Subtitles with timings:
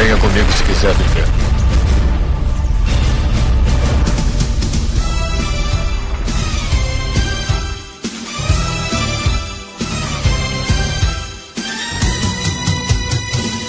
[0.00, 1.26] Venha comigo se quiser viver.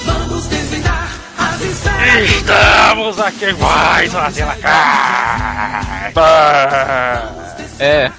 [0.05, 2.29] Vamos desvendar as esferas.
[2.29, 4.55] Estamos aqui mais uma Zila
[7.77, 8.09] É.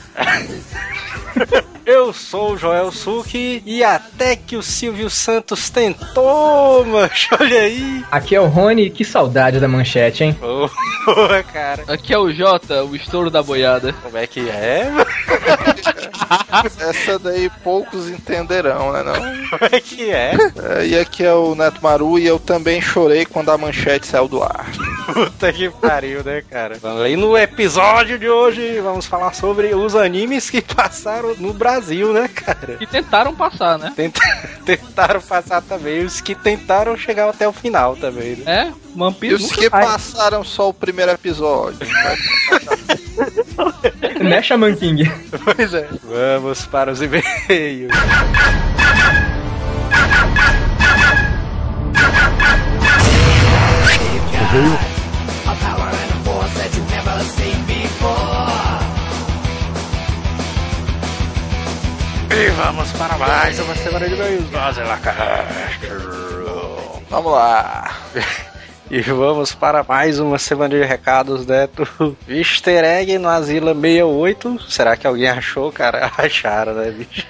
[1.85, 8.05] Eu sou o Joel Suki e até que o Silvio Santos tentou, mancho, olha aí.
[8.11, 10.37] Aqui é o Rony, que saudade da manchete, hein?
[10.41, 11.85] Boa, cara.
[11.89, 13.93] Aqui é o Jota, o estouro da boiada.
[13.95, 14.89] Como é que é?
[16.81, 19.03] Essa daí poucos entenderão, né?
[19.03, 19.15] Não?
[19.15, 20.33] Como é que é?
[20.81, 24.29] É, e aqui é o Neto Maru e eu também chorei quando a manchete saiu
[24.29, 24.67] do ar.
[25.13, 26.79] Puta que pariu, né, cara?
[27.05, 32.29] Aí no episódio de hoje, vamos falar sobre os animes que passaram no Brasil, né,
[32.29, 32.77] cara?
[32.81, 33.93] E tentaram passar, né?
[33.95, 34.21] Tenta-
[34.65, 38.73] Tentaram passar também, os que tentaram chegar até o final também, né?
[38.73, 38.73] É,
[39.03, 39.85] One E os que sai.
[39.85, 41.79] passaram só o primeiro episódio.
[44.23, 45.11] Né, Shaman King?
[45.45, 45.89] Pois é.
[46.03, 47.25] Vamos para os e-mails.
[55.45, 58.53] A power and a force that you've never seen before.
[62.31, 64.45] E vamos para mais uma semana de e-mails.
[67.11, 67.91] Vamos lá.
[68.93, 71.67] E vamos para mais uma semana de recados, né?
[71.67, 74.71] Do Easter egg no Asila 68.
[74.71, 76.13] Será que alguém achou, cara?
[76.19, 77.27] Acharam, né, bicho?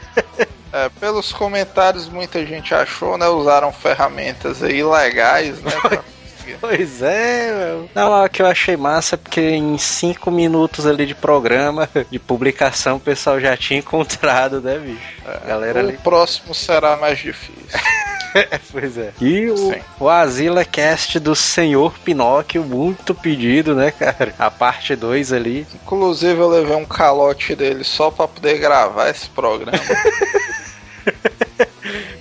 [0.73, 3.29] É, pelos comentários, muita gente achou, né?
[3.29, 5.71] Usaram ferramentas aí legais, né?
[5.81, 6.03] pra.
[6.61, 7.91] Pois é, meu.
[7.95, 12.19] Não, o que eu achei massa é porque em cinco minutos ali de programa, de
[12.19, 15.23] publicação, o pessoal já tinha encontrado, né, bicho?
[15.25, 15.95] A galera ali.
[15.95, 17.81] O próximo será mais difícil.
[18.71, 19.13] pois é.
[19.21, 19.81] E o, Sim.
[20.01, 24.35] o Asila Cast do Senhor Pinóquio, muito pedido, né, cara?
[24.39, 25.67] A parte 2 ali.
[25.75, 29.79] Inclusive, eu levei um calote dele só pra poder gravar esse programa.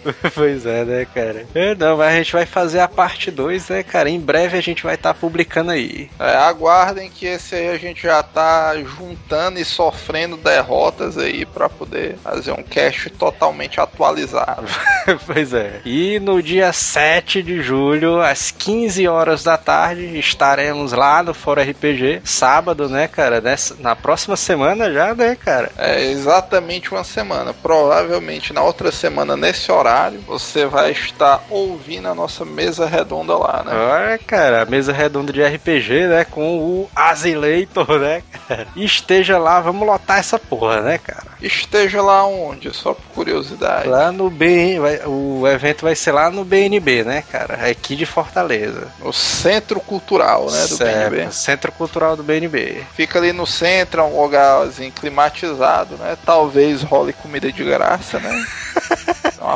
[0.33, 1.45] pois é, né, cara?
[1.53, 4.09] É, não, mas a gente vai fazer a parte 2, né, cara?
[4.09, 6.09] Em breve a gente vai estar publicando aí.
[6.19, 11.69] É, aguardem que esse aí a gente já tá juntando e sofrendo derrotas aí pra
[11.69, 14.65] poder fazer um cast totalmente atualizado.
[15.25, 15.81] pois é.
[15.85, 21.61] E no dia 7 de julho, às 15 horas da tarde, estaremos lá no Foro
[21.61, 22.21] RPG.
[22.23, 23.41] Sábado, né, cara?
[23.41, 25.71] Nessa, na próxima semana já, né, cara?
[25.77, 27.53] É exatamente uma semana.
[27.53, 29.90] Provavelmente na outra semana, nesse horário,
[30.27, 33.71] você vai estar ouvindo a nossa mesa redonda lá, né?
[33.73, 36.25] Olha, cara, a mesa redonda de RPG, né?
[36.25, 38.67] Com o Azileitor, né, cara?
[38.75, 41.31] Esteja lá, vamos lotar essa porra, né, cara?
[41.41, 42.73] Esteja lá onde?
[42.73, 43.87] Só por curiosidade.
[43.87, 47.55] Lá no BN, vai- o evento vai ser lá no BNB, né, cara?
[47.69, 48.87] Aqui de Fortaleza.
[48.99, 50.61] No Centro Cultural, né?
[50.67, 51.31] Do Certo, BNB.
[51.31, 52.83] Centro Cultural do BNB.
[52.95, 56.17] Fica ali no centro, é um lugarzinho climatizado, né?
[56.25, 58.45] Talvez role comida de graça, né?
[59.39, 59.49] Não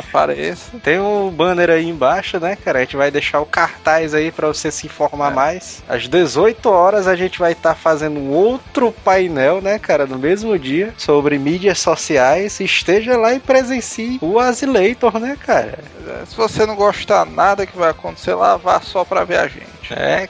[0.82, 2.78] Tem um banner aí embaixo, né, cara?
[2.78, 5.82] A gente vai deixar o cartaz aí pra você se informar mais.
[5.88, 10.58] Às 18 horas a gente vai estar fazendo um outro painel, né, cara, no mesmo
[10.58, 12.58] dia, sobre mídias sociais.
[12.60, 15.78] Esteja lá e presencie o Azileitor, né, cara?
[16.06, 19.48] É, Se você não gostar nada que vai acontecer lá, vá só pra ver a
[19.48, 19.66] gente.
[19.90, 20.28] É.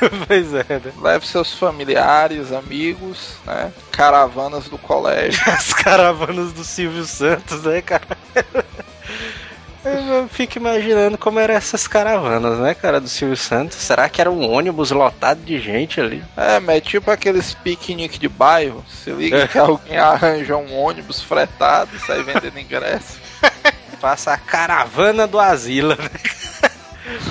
[0.26, 0.92] pois é, né?
[1.00, 3.72] Leve seus familiares, amigos, né?
[3.90, 5.42] Caravanas do colégio.
[5.46, 8.16] As caravanas do Silvio Santos, né, cara?
[9.84, 13.78] Eu fico imaginando como eram essas caravanas, né, cara, do Silvio Santos.
[13.78, 16.24] Será que era um ônibus lotado de gente ali?
[16.36, 18.84] É, mas é tipo aqueles piquenique de bairro.
[18.88, 23.20] Se liga que alguém arranja um ônibus fretado e sai vendendo ingresso.
[24.00, 26.70] Passa a caravana do Asila, né?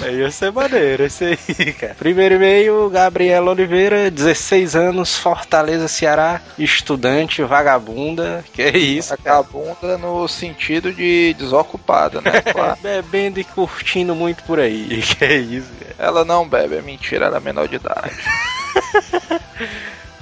[0.03, 1.95] Aí ia ser maneiro esse aí, cara.
[1.95, 8.43] Primeiro e-mail, Gabriela Oliveira, 16 anos, Fortaleza, Ceará, estudante, vagabunda.
[8.53, 9.41] Que é isso, cara?
[9.41, 12.41] Vagabunda no sentido de desocupada, né?
[12.55, 12.77] Claro.
[12.81, 15.01] Bebendo e curtindo muito por aí.
[15.15, 15.95] Que é isso, cara.
[15.97, 18.15] Ela não bebe, é mentira, ela é menor de idade.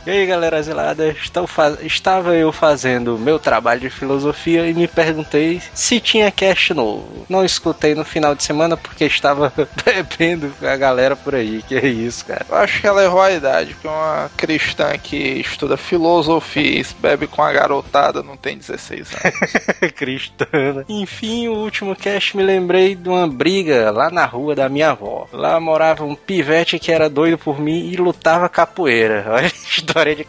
[0.05, 1.47] E aí, galera zelada, estou
[1.81, 7.25] estava eu fazendo meu trabalho de filosofia e me perguntei se tinha cast novo.
[7.29, 9.53] Não escutei no final de semana porque estava
[9.85, 11.63] bebendo com a galera por aí.
[11.65, 12.45] Que é isso, cara.
[12.49, 17.25] Eu acho que ela errou a idade, porque uma cristã que estuda filosofia e bebe
[17.25, 19.53] com a garotada não tem 16 anos.
[19.95, 20.83] cristana.
[20.89, 25.29] Enfim, o último cast me lembrei de uma briga lá na rua da minha avó.
[25.31, 29.23] Lá morava um pivete que era doido por mim e lutava capoeira.
[29.31, 29.49] Olha
[29.93, 30.25] história de!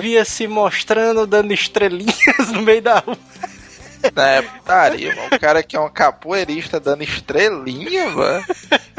[0.00, 3.18] Via se mostrando, dando estrelinhas no meio da rua.
[4.14, 5.28] Não, é putaria, mano.
[5.32, 8.44] O cara que é um capoeirista dando estrelinha, mano.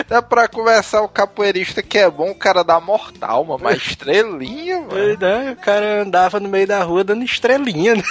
[0.07, 3.59] Dá pra conversar o capoeirista que é bom, o cara dá mortal, mano.
[3.63, 5.17] Mas estrelinha, mano.
[5.19, 5.51] Né?
[5.51, 8.03] O cara andava no meio da rua dando estrelinha, né?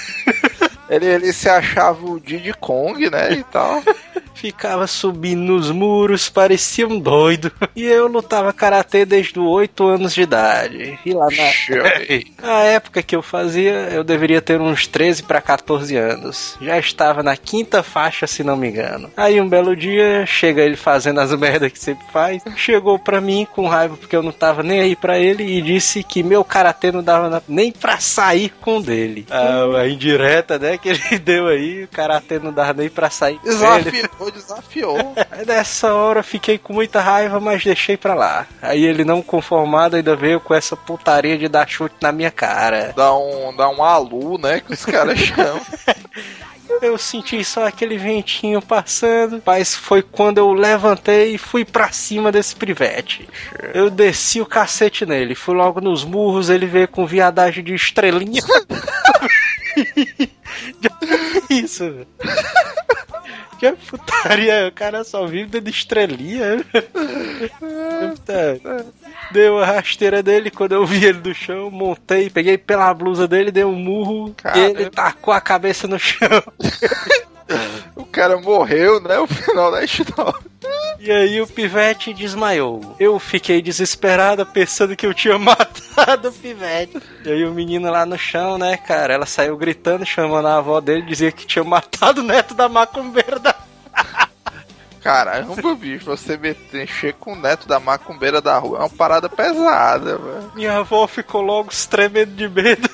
[0.88, 3.32] Ele, ele se achava o Diddy Kong, né?
[3.32, 3.82] E tal.
[4.34, 7.50] Ficava subindo nos muros, parecia um doido.
[7.74, 10.98] E eu lutava karatê desde os 8 anos de idade.
[11.06, 15.96] E lá na, na época que eu fazia, eu deveria ter uns 13 para 14
[15.96, 16.56] anos.
[16.60, 19.10] Já estava na quinta faixa, se não me engano.
[19.16, 22.42] Aí um belo dia, chega ele fazendo as merdas que sempre faz.
[22.56, 26.02] Chegou pra mim com raiva porque eu não tava nem aí pra ele e disse
[26.02, 29.26] que meu karatê não dava nem pra sair com dele.
[29.30, 30.73] Ah, a indireta, né?
[30.78, 33.38] Que ele deu aí, o karatê não dava nem pra sair.
[33.42, 35.14] Desafiou, desafiou.
[35.30, 38.46] Aí nessa hora eu fiquei com muita raiva, mas deixei pra lá.
[38.62, 42.92] Aí ele não conformado ainda veio com essa putaria de dar chute na minha cara.
[42.96, 44.60] Dá um, dá um alu, né?
[44.60, 45.60] Que os caras chamam.
[46.80, 52.32] Eu senti só aquele ventinho passando, mas foi quando eu levantei e fui pra cima
[52.32, 53.28] desse privete.
[53.72, 58.42] Eu desci o cacete nele, fui logo nos murros, ele veio com viadagem de estrelinha.
[61.50, 62.06] Isso, velho.
[63.58, 66.64] Que putaria, o cara só vive dando estrelinha.
[69.30, 73.50] Deu a rasteira dele quando eu vi ele no chão, montei, peguei pela blusa dele,
[73.50, 76.28] dei um murro e ele tacou a cabeça no chão.
[77.96, 79.18] o cara morreu, né?
[79.18, 80.34] O final da história.
[80.98, 82.96] E aí o pivete desmaiou.
[82.98, 87.00] Eu fiquei desesperada pensando que eu tinha matado o pivete.
[87.24, 89.14] E aí o menino lá no chão, né, cara?
[89.14, 93.38] Ela saiu gritando, chamando a avó dele, dizia que tinha matado o neto da macumbeira
[93.38, 93.54] da.
[95.02, 96.38] Caramba, bicho, você
[96.72, 100.52] mexer com o neto da macumbeira da rua é uma parada pesada, velho.
[100.54, 102.88] Minha avó ficou logo tremendo de medo.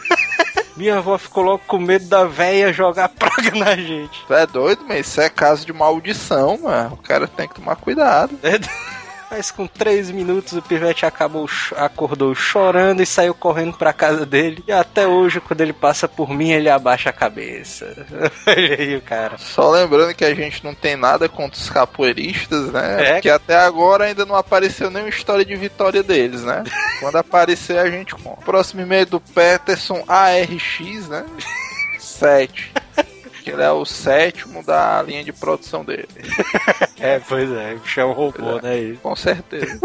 [0.81, 4.25] Minha avó ficou logo com medo da véia jogar praga na gente.
[4.27, 6.94] Tu é doido, mas isso é caso de maldição, mano.
[6.94, 8.35] O cara tem que tomar cuidado.
[8.43, 8.59] É...
[9.31, 14.65] Mas com três minutos o pivete acabou, acordou chorando e saiu correndo pra casa dele.
[14.67, 18.06] E até hoje, quando ele passa por mim, ele abaixa a cabeça.
[18.47, 19.38] Olha aí o cara.
[19.38, 22.97] Só lembrando que a gente não tem nada contra os capoeiristas, né?
[22.99, 23.12] É.
[23.15, 26.65] Porque até agora ainda não apareceu nenhuma história de vitória deles, né?
[26.99, 28.43] quando aparecer, a gente conta.
[28.43, 31.25] Próximo e-mail do Peterson ARX, né?
[31.99, 32.73] 7
[33.41, 36.09] que ele é o sétimo da linha de produção dele.
[36.99, 38.99] é, pois é, chama robô, é, né?
[39.03, 39.79] Com certeza.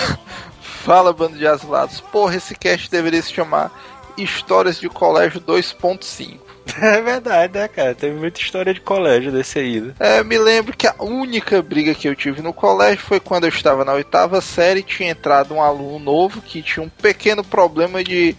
[0.60, 2.00] Fala, bando de asilados.
[2.00, 3.70] Porra, esse cast deveria se chamar
[4.16, 6.38] Histórias de Colégio 2.5.
[6.80, 7.94] É verdade, né, cara?
[7.94, 9.80] Teve muita história de colégio desse aí.
[9.80, 9.94] Né?
[9.98, 13.48] É, me lembro que a única briga que eu tive no colégio foi quando eu
[13.48, 18.04] estava na oitava série e tinha entrado um aluno novo que tinha um pequeno problema
[18.04, 18.36] de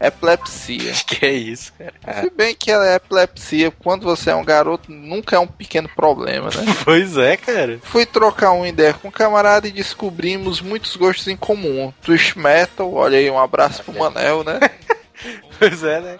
[0.00, 0.92] epilepsia.
[1.08, 2.22] Que é isso, cara?
[2.22, 6.50] Se bem que a epilepsia, quando você é um garoto, nunca é um pequeno problema,
[6.50, 6.74] né?
[6.84, 7.78] pois é, cara.
[7.82, 11.92] Fui trocar uma ideia com um camarada e descobrimos muitos gostos em comum.
[12.02, 14.60] Twist Metal, olha aí, um abraço pro Manel, né?
[15.58, 16.18] pois é, né?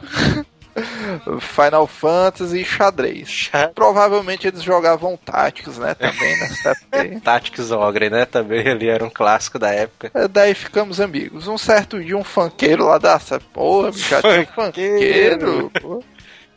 [1.41, 3.51] Final Fantasy e xadrez.
[3.75, 5.95] Provavelmente eles jogavam Tactics, né?
[5.95, 7.21] Também nessa época.
[7.21, 8.25] Tactics Ogre, né?
[8.25, 10.11] Também ele era um clássico da época.
[10.15, 11.49] É, daí ficamos amigos.
[11.49, 13.19] Um certo dia, um funkeiro lá da.
[13.53, 15.71] Porra, já tinha funkeiro.
[15.81, 16.03] Pô.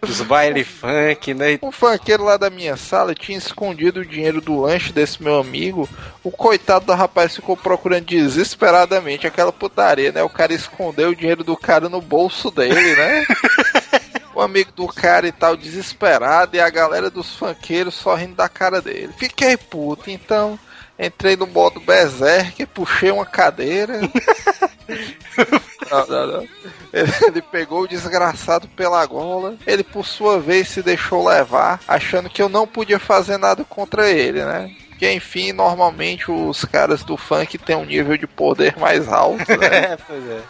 [0.02, 1.60] Os baile funk, né?
[1.62, 5.88] Um funkeiro lá da minha sala tinha escondido o dinheiro do lanche desse meu amigo.
[6.24, 10.24] O coitado do rapaz ficou procurando desesperadamente aquela putaria, né?
[10.24, 13.26] O cara escondeu o dinheiro do cara no bolso dele, né?
[14.42, 18.50] o amigo do cara e tal desesperado e a galera dos funkeiros só rindo da
[18.50, 19.14] cara dele.
[19.18, 20.60] Fiquei puto, então
[20.98, 24.00] entrei no modo berserk, puxei uma cadeira.
[25.90, 26.48] não, não, não.
[26.94, 29.56] Ele, ele, pegou o desgraçado pela gola.
[29.66, 34.10] Ele, por sua vez, se deixou levar, achando que eu não podia fazer nada contra
[34.10, 34.76] ele, né?
[35.02, 39.98] Porque, enfim, normalmente os caras do funk têm um nível de poder mais alto, né?
[39.98, 39.98] é.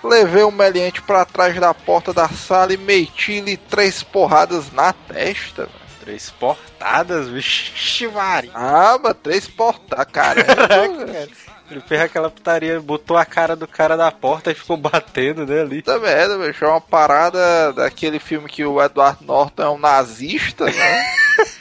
[0.04, 5.62] Levei o meliante para trás da porta da sala e meti-lhe três porradas na testa.
[5.62, 5.80] Mano.
[6.02, 8.52] Três portadas, vixe, Mari.
[8.54, 10.68] Ah, mas três portadas, caramba.
[10.68, 11.30] cara.
[11.72, 15.62] Ele fez aquela putaria, botou a cara do cara da porta e ficou batendo, né,
[15.62, 15.82] ali.
[15.82, 16.66] Tá merda, bicho.
[16.66, 21.14] É uma parada daquele filme que o Edward Norton é um nazista, né?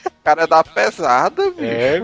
[0.06, 1.62] O cara é da pesada, bicho.
[1.64, 2.02] É.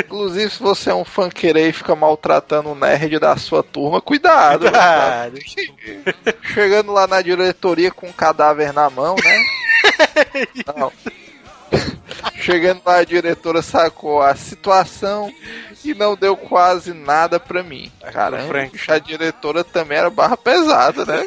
[0.00, 4.62] Inclusive, se você é um funkeiro e fica maltratando o nerd da sua turma, cuidado.
[4.62, 5.38] cuidado.
[6.42, 9.42] Chegando lá na diretoria com um cadáver na mão, né?
[10.76, 10.92] Não.
[12.34, 15.32] Chegando lá, a diretora sacou a situação
[15.84, 17.90] e não deu quase nada pra mim.
[18.12, 21.26] Caramba, a diretora também era barra pesada, né?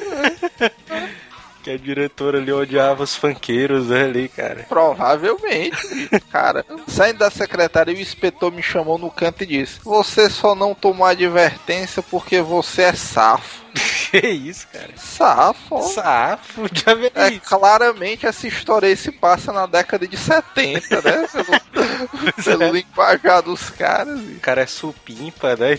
[1.66, 4.68] Que a diretora ali odiava os funkeiros né, ali, cara.
[4.70, 5.76] Provavelmente,
[6.32, 6.64] cara.
[6.88, 11.08] Saindo da secretária, o inspetor me chamou no canto e disse: Você só não tomou
[11.08, 13.66] advertência porque você é safo.
[14.12, 14.92] Que isso, cara?
[14.96, 15.82] Safo.
[15.82, 17.42] Safo, já vi É, isso.
[17.42, 21.28] claramente essa história aí se passa na década de 70, né?
[21.76, 24.18] Pelo, pelo linguajar dos caras.
[24.20, 25.78] O cara é supimpa, né?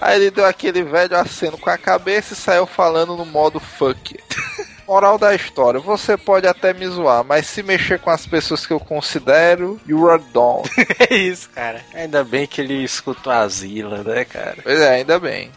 [0.00, 4.16] Aí ele deu aquele velho aceno com a cabeça e saiu falando no modo fuck.
[4.88, 8.72] Moral da história, você pode até me zoar, mas se mexer com as pessoas que
[8.72, 10.62] eu considero, you are done.
[11.10, 11.80] É isso, cara.
[11.94, 14.56] Ainda bem que ele escutou a Zila, né, cara?
[14.62, 15.50] Pois é, ainda bem.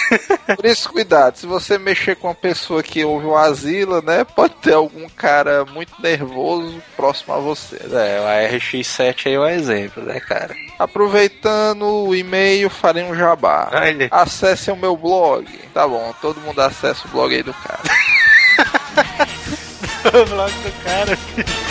[0.56, 4.54] Por isso, cuidado, se você mexer com uma pessoa que ouve o Asila, né, pode
[4.54, 7.76] ter algum cara muito nervoso próximo a você.
[7.76, 10.54] É, o RX7 aí é um exemplo, né, cara?
[10.78, 13.70] Aproveitando o e-mail, farei um jabá.
[13.72, 14.08] Olha.
[14.10, 15.46] Acesse o meu blog.
[15.74, 17.82] Tá bom, todo mundo acessa o blog aí do cara.
[20.06, 21.16] o blog do cara.
[21.16, 21.69] Cara,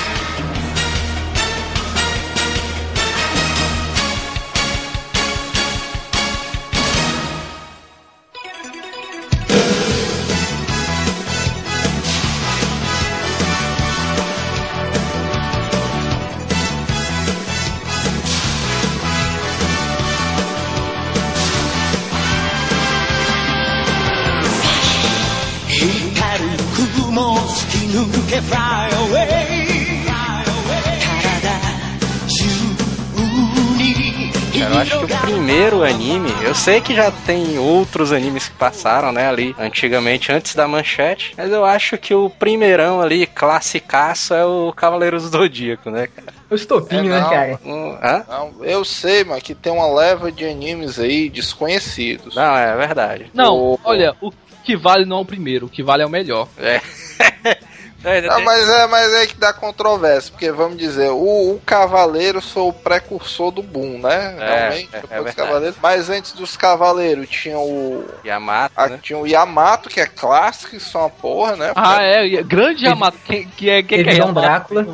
[35.90, 40.68] anime, eu sei que já tem outros animes que passaram, né, ali, antigamente, antes da
[40.68, 46.08] manchete, mas eu acho que o primeirão ali, classicaço, é o Cavaleiros do Zodíaco, né,
[46.08, 46.34] cara?
[46.50, 47.60] O estopinho, É, né, cara?
[47.66, 48.26] Um- hã?
[48.28, 52.36] Não, eu sei, mas que tem uma leva de animes aí desconhecidos.
[52.36, 53.26] Não, é verdade.
[53.34, 54.32] Não, O- olha, o
[54.64, 56.48] que vale não é o primeiro, o que vale é o melhor.
[56.58, 56.80] É.
[58.04, 61.56] Não, ainda Ah, tem- mas é, mas é que dá controvérsia, porque vamos dizer, o,
[61.56, 64.36] o Cavaleiro foi o precursor do boom, né?
[64.40, 65.36] É, Realmente, é, é verdade.
[65.36, 65.78] Cavaleiros.
[65.82, 68.06] Mas antes dos Cavaleiros tinha o.
[68.26, 69.00] Yamato, a- né?
[69.02, 71.72] Tinha o Yamato, que é clássico, isso é uma porra, né?
[71.76, 74.42] Ah, é, grande Yamato, que, que é que, Teve que é Dom Yamato?
[74.74, 74.86] Drácula.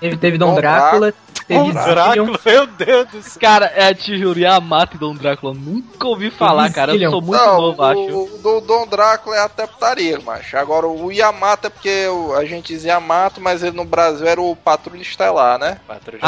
[0.00, 1.14] Teve, teve Dom Dom Drácula,
[1.46, 3.40] teve Zillion, Drácula, meu Deus do céu.
[3.40, 7.40] Cara, é te juro, Yamato e Dom Drácula, nunca ouvi falar, cara, eu sou muito
[7.40, 8.00] Não, novo, o, acho.
[8.00, 10.56] o do Dom Drácula é até putaria, macho.
[10.56, 14.56] Agora, o Yamato é porque a gente diz Yamato, mas ele no Brasil era o
[14.56, 15.78] Patrulha Estelar, né?
[15.86, 16.20] Patrulha.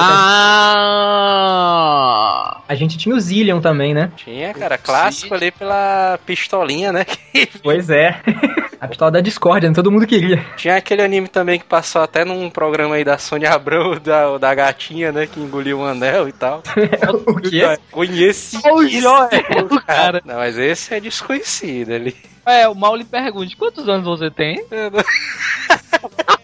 [1.28, 2.60] Ah!
[2.68, 4.12] A gente tinha o Zillion também, né?
[4.16, 7.06] Tinha, cara, clássico ali pela pistolinha, né?
[7.62, 8.20] Pois é.
[8.80, 9.74] A pistola da discórdia, né?
[9.74, 10.44] todo mundo queria.
[10.56, 14.54] Tinha aquele anime também que passou até num programa aí da Sônia Abrão, da, da
[14.54, 15.26] gatinha, né?
[15.26, 16.62] Que engoliu um anel e tal.
[17.26, 17.62] o quê?
[17.90, 18.58] Conheci.
[18.58, 20.22] O cara.
[20.24, 22.16] Não, mas esse é desconhecido ali.
[22.46, 24.64] É, o mal lhe pergunte, quantos anos você tem?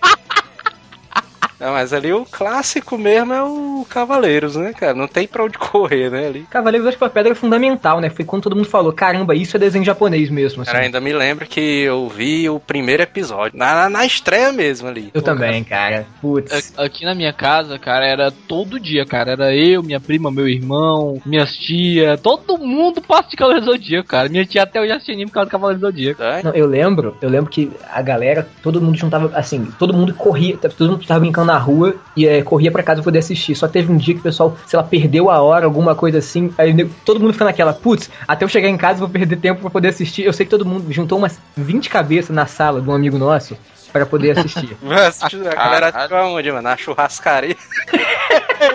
[1.65, 4.93] Não, mas ali o clássico mesmo é o Cavaleiros, né, cara?
[4.93, 6.47] Não tem pra onde correr, né, ali.
[6.51, 8.11] Cavaleiros acho que foi a pedra fundamental, né?
[8.11, 10.71] Foi quando todo mundo falou, caramba, isso é desenho japonês mesmo, assim.
[10.71, 13.59] Cara, ainda me lembro que eu vi o primeiro episódio.
[13.59, 15.11] Na, na, estreia mesmo ali.
[15.15, 16.07] Eu também, cara.
[16.21, 16.75] Putz.
[16.77, 19.33] Aqui na minha casa, cara, era todo dia, cara.
[19.33, 24.09] Era eu, minha prima, meu irmão, minhas tia, todo mundo passa de Cavaleiro do Zodíaco,
[24.09, 24.29] cara.
[24.29, 26.19] Minha tia até hoje assiste anime por causa do Cavaleiro do Zodíaco.
[26.19, 26.43] Tá?
[26.45, 30.59] Não, eu lembro, eu lembro que a galera, todo mundo juntava, assim, todo mundo corria,
[30.59, 33.55] todo mundo tava brincando na rua e é, corria pra casa pra poder assistir.
[33.55, 36.53] Só teve um dia que o pessoal, sei lá, perdeu a hora, alguma coisa assim.
[36.59, 39.61] Aí todo mundo fica naquela, putz, até eu chegar em casa eu vou perder tempo
[39.61, 40.25] pra poder assistir.
[40.25, 43.57] Eu sei que todo mundo juntou umas 20 cabeças na sala de um amigo nosso
[43.93, 44.77] pra poder assistir.
[44.83, 46.03] Mas, a galera Caralho.
[46.03, 46.63] ficou aonde, mano?
[46.63, 47.57] Na churrascaria.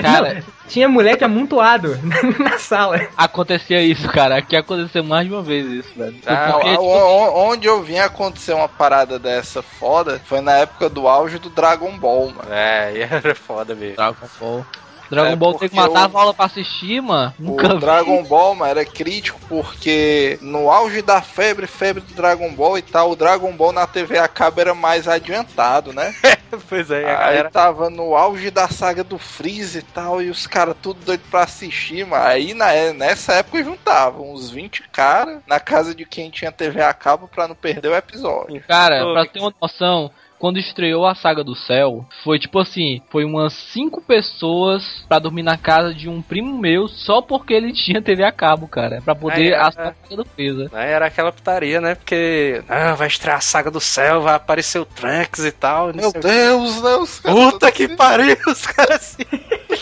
[0.00, 1.98] Cara, Tinha moleque amontoado
[2.40, 3.00] na sala.
[3.16, 4.38] acontecia isso, cara.
[4.38, 6.16] Aqui aconteceu mais de uma vez isso, velho.
[6.26, 10.88] Ah, porque, O- tipo, onde eu vim acontecer uma parada dessa foda foi na época
[10.88, 12.48] do auge do Dragon Ball, mano.
[12.50, 13.96] É, e era foda mesmo.
[13.96, 14.66] Dragon Ball.
[15.10, 17.32] Dragon É, Ball tem que matar o- a aula pra assistir, mano.
[17.38, 17.80] Nunca O vi.
[17.80, 22.82] Dragon Ball, mano, era crítico porque no auge da febre, febre do Dragon Ball e
[22.82, 26.14] tal, o Dragon Ball na TV a cabo era mais adiantado, né?
[26.68, 27.50] pois é, a Aí galera.
[27.50, 31.42] tava no auge da saga do Freeze e tal, e os caras tudo doido pra
[31.42, 32.24] assistir, mano.
[32.24, 36.92] Aí na, nessa época juntavam uns 20 caras na casa de quem tinha TV a
[36.94, 38.62] cabo pra não perder o episódio.
[38.66, 43.00] Cara, Ô, pra ter uma noção, quando estreou a saga do céu, foi tipo assim,
[43.10, 47.72] foi umas cinco pessoas pra dormir na casa de um primo meu só porque ele
[47.74, 50.24] tinha TV a cabo, cara, Pra poder É, é, assistir a saga do
[50.72, 51.94] Era aquela putaria, né?
[51.94, 55.92] Porque ah, vai estrear a saga do céu, vai aparecer o Trunks e tal.
[55.92, 56.12] não Meu.
[56.12, 56.94] Deus, né?
[56.96, 59.24] Os caras Puta que pariu, os caras assim.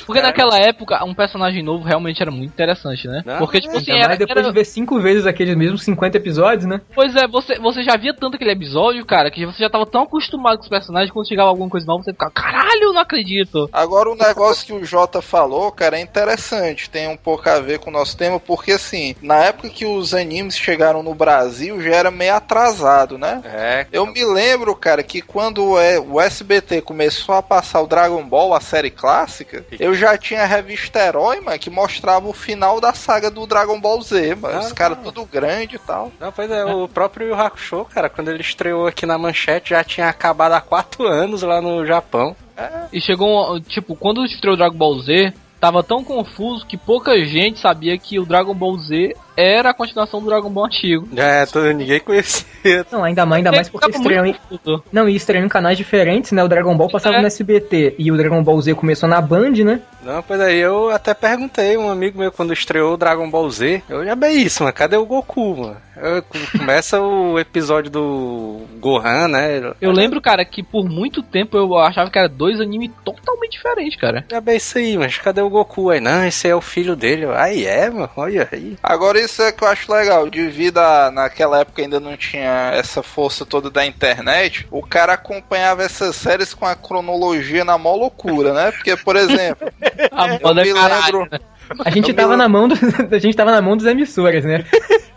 [0.06, 3.22] Porque naquela época, um personagem novo realmente era muito interessante, né?
[3.24, 3.78] Não, Porque, tipo é.
[3.78, 6.80] assim, era, depois era- de ver cinco vezes aqueles mesmos 50 episódios, né?
[6.94, 10.02] Pois é, você, você já via tanto aquele episódio, cara, que você já tava tão
[10.02, 13.68] acostumado com os personagens, quando chegava alguma coisa nova, você ficava, caralho, não acredito.
[13.72, 17.78] Agora o negócio que o Jota falou, cara, é interessante, tem um pouco a ver
[17.78, 21.94] com o nosso tema, porque assim, na época que os animes chegaram no Brasil, já
[21.94, 23.40] era meio atrasado, né?
[23.44, 27.86] É, Eu me lembro, cara, que quando o E- o SBT começou a passar o
[27.86, 32.32] Dragon Ball, a série clássica, eu já tinha a revista Herói, mano, que mostrava o
[32.32, 34.58] final da saga do Dragon Ball Z, mano.
[34.58, 36.12] Ah, Os caras tudo grande e tal.
[36.20, 39.82] Não, pois é, o próprio Yu Hakusho, cara, quando ele estreou aqui na manchete, já
[39.82, 42.36] tinha acabado há quatro anos lá no Japão.
[42.92, 47.16] E chegou, um, tipo, quando estreou o Dragon Ball Z, tava tão confuso que pouca
[47.24, 51.08] gente sabia que o Dragon Ball Z era a continuação do Dragon Ball antigo.
[51.16, 52.86] É, todo, ninguém conhecia.
[52.90, 54.82] Não, ainda mais, ainda mais porque estreou em, confuso.
[54.92, 56.42] Não, e estreou em canais diferentes, né?
[56.44, 57.20] O Dragon Ball passava É.
[57.20, 59.80] no SBT e o Dragon Ball Z começou na Band, né?
[60.02, 63.82] Não, pois aí eu até perguntei um amigo meu quando estreou o Dragon Ball Z.
[63.88, 64.74] Eu já bem isso, mano.
[64.74, 65.76] Cadê o Goku, mano?
[65.96, 66.24] Eu-
[66.58, 69.72] começa o episódio do Gohan, né?
[69.80, 73.98] Eu lembro, cara, que por muito tempo eu achava que era dois animes totalmente diferentes,
[74.00, 74.24] cara.
[74.30, 75.90] Já bem isso aí, mas cadê o Goku?
[75.90, 77.26] Aí, não, esse é o filho dele.
[77.36, 78.76] Aí é, mano, olha aí.
[78.82, 83.02] Agora isso é que eu acho legal, devido a naquela época ainda não tinha essa
[83.02, 88.52] força toda da internet, o cara acompanhava essas séries com a cronologia na mó loucura,
[88.52, 88.72] né?
[88.72, 89.68] Porque, por exemplo,
[90.40, 91.38] eu me é lembro, né?
[91.84, 92.74] A gente Eu tava me- na mão do,
[93.14, 94.64] a gente tava na mão dos emissoras, né?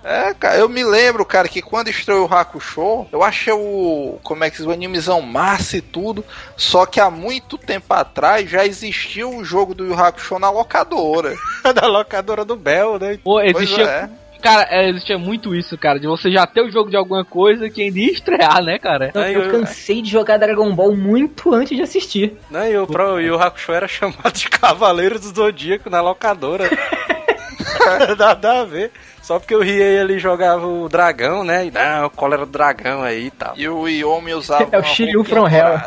[0.04, 4.44] é, cara, eu me lembro, cara, que quando estreou o Hakusho, eu achei o, como
[4.44, 6.24] é que diz, o animezão massa e tudo,
[6.56, 11.36] só que há muito tempo atrás já existia o jogo do Yu Hakusho na locadora.
[11.74, 13.18] da locadora do Bel, né?
[13.24, 14.10] Pô, Pois existia, é.
[14.46, 17.68] Cara, é, existia muito isso, cara, de você já ter o jogo de alguma coisa
[17.68, 19.12] que ainda ia estrear, né, cara?
[19.16, 22.38] Aí eu eu- cansei de jogar Dragon Ball muito antes de assistir.
[22.52, 22.72] Né?
[22.74, 26.70] E o, pro, e o Hakusho era chamado de Cavaleiro do Zodíaco na locadora.
[28.18, 28.92] Nada a ver.
[29.24, 31.66] Só porque o Riei ali jogava o dragão, né?
[31.66, 33.54] E não, qual era o dragão aí e tal.
[33.58, 35.82] E o Yomi usava É o Shiryu from Hell.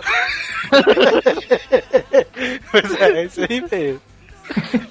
[2.70, 4.00] Pois é, é isso aí mesmo.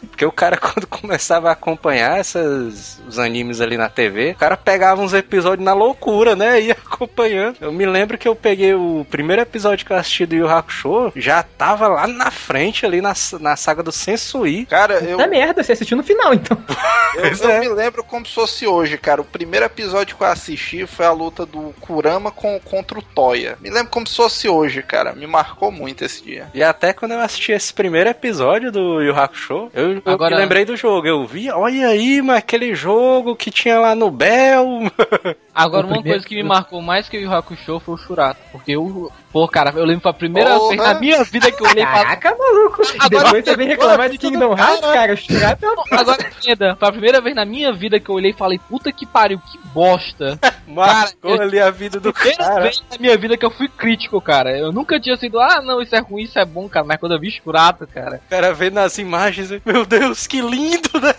[0.10, 4.58] Porque o cara, quando começava a acompanhar essas, os animes ali na TV, o cara
[4.58, 6.60] pegava uns episódios na loucura, né?
[6.60, 7.58] Ia acompanhando.
[7.62, 11.12] Eu me lembro que eu peguei o primeiro episódio que eu assisti do Yu Hakusho,
[11.16, 14.66] já tava lá na frente, ali na, na saga do Sensui.
[14.66, 16.58] Cara, eu, Na merda, você assistiu no final, então.
[17.16, 17.60] Eu, Pois eu é.
[17.60, 19.22] me lembro como se fosse hoje, cara.
[19.22, 23.58] O primeiro episódio que eu assisti foi a luta do Kurama com, contra o Toya.
[23.60, 25.14] Me lembro como se fosse hoje, cara.
[25.14, 26.48] Me marcou muito esse dia.
[26.54, 30.42] E até quando eu assisti esse primeiro episódio do Yu Hakusho, eu, eu Agora- me
[30.42, 31.08] lembrei do jogo.
[31.08, 34.66] Eu vi, olha aí, mas aquele jogo que tinha lá no Bel.
[35.54, 37.98] Agora, O uma primeiro- coisa que me marcou mais que o Yu Hakusho foi o
[37.98, 38.40] Shurato.
[38.52, 41.68] Porque eu, pô, cara, eu lembro foi a primeira vez na minha vida que eu
[41.68, 41.94] olhei pra.
[42.04, 42.82] Caraca, maluco.
[43.00, 45.14] Agora- Depois você vem reclamar de Kingdom Hearts, cara.
[45.14, 48.16] O Shurato é uma Agora entenda, foi a primeira vez na minha vida que eu
[48.16, 50.38] olhei e falei, puta que pariu, que bosta.
[50.68, 52.62] Marcou eu- ali a vida do Primeira cara.
[52.62, 54.56] vez na minha vida que eu fui crítico, cara.
[54.58, 56.86] Eu nunca tinha sido, ah, não, isso é ruim, isso é bom, cara.
[56.86, 58.22] Mas quando eu vi Shurato, cara.
[58.28, 61.14] O cara vendo as imagens, meu Deus, que lindo, né?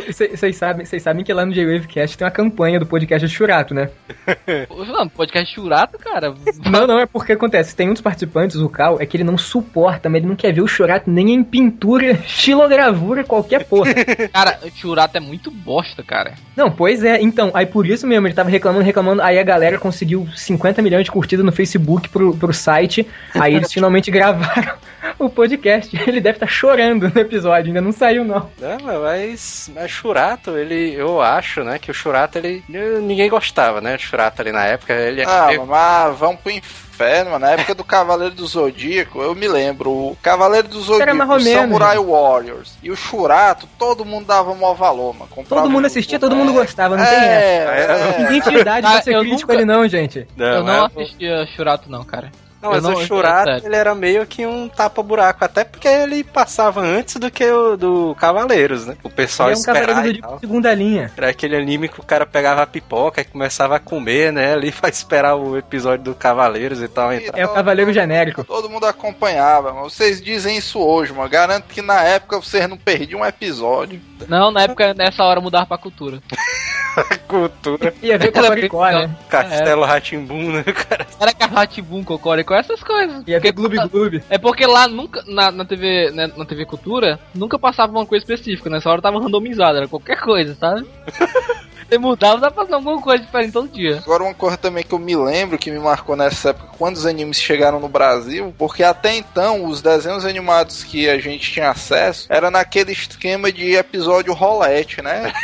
[0.06, 3.74] Vocês sabem, vocês sabem que lá no J-Wavecast tem uma campanha do podcast do Churato,
[3.74, 3.90] né?
[4.68, 6.34] Não, podcast Shurato, cara.
[6.64, 7.74] Não, não, é porque acontece.
[7.74, 10.52] Tem um dos participantes, o Cal, é que ele não suporta, mas ele não quer
[10.52, 13.92] ver o Churato nem em pintura, estilogravura, qualquer porra.
[14.32, 16.34] Cara, Shurato é muito bosta, cara.
[16.56, 19.78] Não, pois é, então, aí por isso mesmo, ele tava reclamando, reclamando, aí a galera
[19.78, 24.76] conseguiu 50 milhões de curtidas no Facebook pro, pro site, aí eles finalmente gravaram
[25.18, 25.96] o podcast.
[26.06, 28.50] Ele deve estar chorando no episódio, ainda não saiu não.
[28.60, 29.40] Não, mas,
[29.74, 34.40] mas Churato, ele, eu acho, né, que o Churato, ele, ninguém gostava, né, do Churato
[34.42, 37.44] ali na época, ele Ah, ele- mas vamos pro inferno, mano.
[37.46, 39.90] Na época do Cavaleiro do Zodíaco, eu me lembro.
[39.90, 42.04] O Cavaleiro do Zodíaco, o Samurai né?
[42.04, 45.30] Warriors e o Churato, todo mundo dava mó valor, mano.
[45.48, 46.54] Todo mundo o assistia, todo mundo é.
[46.54, 47.24] gostava, não tem essa.
[47.24, 48.18] É, é.
[48.24, 50.26] Ninguém tinha idade Ah, pra ser crítico nunca- ali não, gente.
[50.36, 52.30] eu não é- assistia Shurato, não, cara.
[52.60, 53.66] Não, mas não- o Churato, é sério.
[53.68, 58.16] ele era meio que um tapa-buraco, até porque ele passava antes do que o do
[58.18, 58.96] Cavaleiros, né?
[59.04, 60.40] O pessoal Ele é um cavaleiro esperava do e tipo tal.
[60.40, 61.12] segunda linha.
[61.16, 64.52] Era aquele anime que o cara pegava a pipoca e começava a comer, né?
[64.54, 67.38] Ali pra esperar o episódio do Cavaleiros e tal entrar.
[67.38, 68.42] É o cavaleiro genérico.
[68.44, 69.88] Todo mundo acompanhava, mano.
[69.88, 71.28] Vocês dizem isso hoje, mano.
[71.28, 74.00] Garanto que na época vocês não perdiam um episódio.
[74.26, 76.20] Não, na época, nessa hora mudava pra cultura.
[77.28, 77.94] Cultura.
[78.02, 78.68] Ia ver com bem
[79.08, 79.16] né?
[79.28, 81.06] Castelo Ratimbum, né, cara?
[81.20, 83.22] Era Carratibum, Cocoricó, essas coisas.
[83.26, 84.22] Ia ver Porque- Gloob Gloob.
[84.28, 88.24] É porque lá nunca, na, na TV, né, na TV Cultura, nunca passava uma coisa
[88.24, 90.84] específica, nessa hora tava randomizado, era qualquer coisa, sabe?
[91.88, 93.98] Você mudava, dá pra fazer alguma coisa diferente todo dia.
[93.98, 97.06] Agora uma coisa também que eu me lembro, que me marcou nessa época, quando os
[97.06, 102.26] animes chegaram no Brasil, porque até então os desenhos animados que a gente tinha acesso
[102.28, 105.32] era naquele esquema de episódio rolete, né?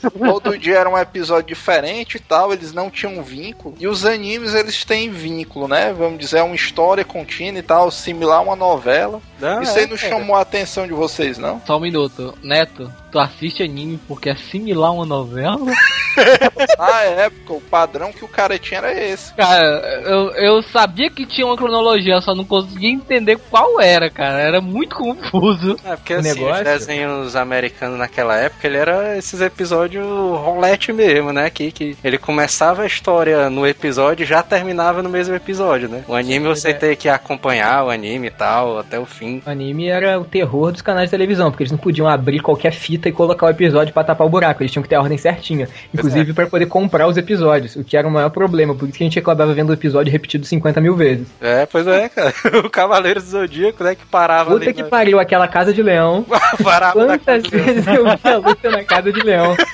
[0.00, 3.74] Todo dia era um episódio diferente e tal, eles não tinham vínculo.
[3.80, 5.92] E os animes, eles têm vínculo, né?
[5.92, 9.20] Vamos dizer, é uma história contínua e tal, similar a uma novela.
[9.40, 10.08] Não, Isso é, aí não cara.
[10.08, 11.60] chamou a atenção de vocês, não?
[11.66, 12.34] Só um minuto.
[12.42, 15.58] Neto, tu assiste anime porque é similar a uma novela?
[16.78, 19.32] Na época, o padrão que o cara tinha era esse.
[19.34, 24.40] Cara, eu, eu sabia que tinha uma cronologia, só não conseguia entender qual era, cara.
[24.40, 25.76] Era muito confuso.
[25.84, 31.32] É, porque assim, negócio- os desenhos americanos naquela época, ele era esses episódios rolete mesmo,
[31.32, 31.48] né?
[31.50, 36.04] Que, que ele começava a história no episódio e já terminava no mesmo episódio, né?
[36.06, 36.74] O anime você é.
[36.74, 39.42] tem que acompanhar o anime e tal, até o fim.
[39.46, 42.72] O anime era o terror dos canais de televisão, porque eles não podiam abrir qualquer
[42.72, 44.62] fita e colocar o episódio pra tapar o buraco.
[44.62, 45.68] Eles tinham que ter a ordem certinha.
[45.94, 48.74] Inclusive pra poder comprar os episódios, o que era o maior problema.
[48.74, 51.28] Por isso que a gente acabava vendo o episódio repetido 50 mil vezes.
[51.40, 52.32] É, pois é, cara.
[52.64, 53.94] O Cavaleiro do Zodíaco, né?
[53.94, 54.74] Que parava Puta ali.
[54.74, 56.24] que na- pariu, aquela casa de leão.
[56.62, 59.56] parava Quantas vezes eu vi a luta na casa de leão?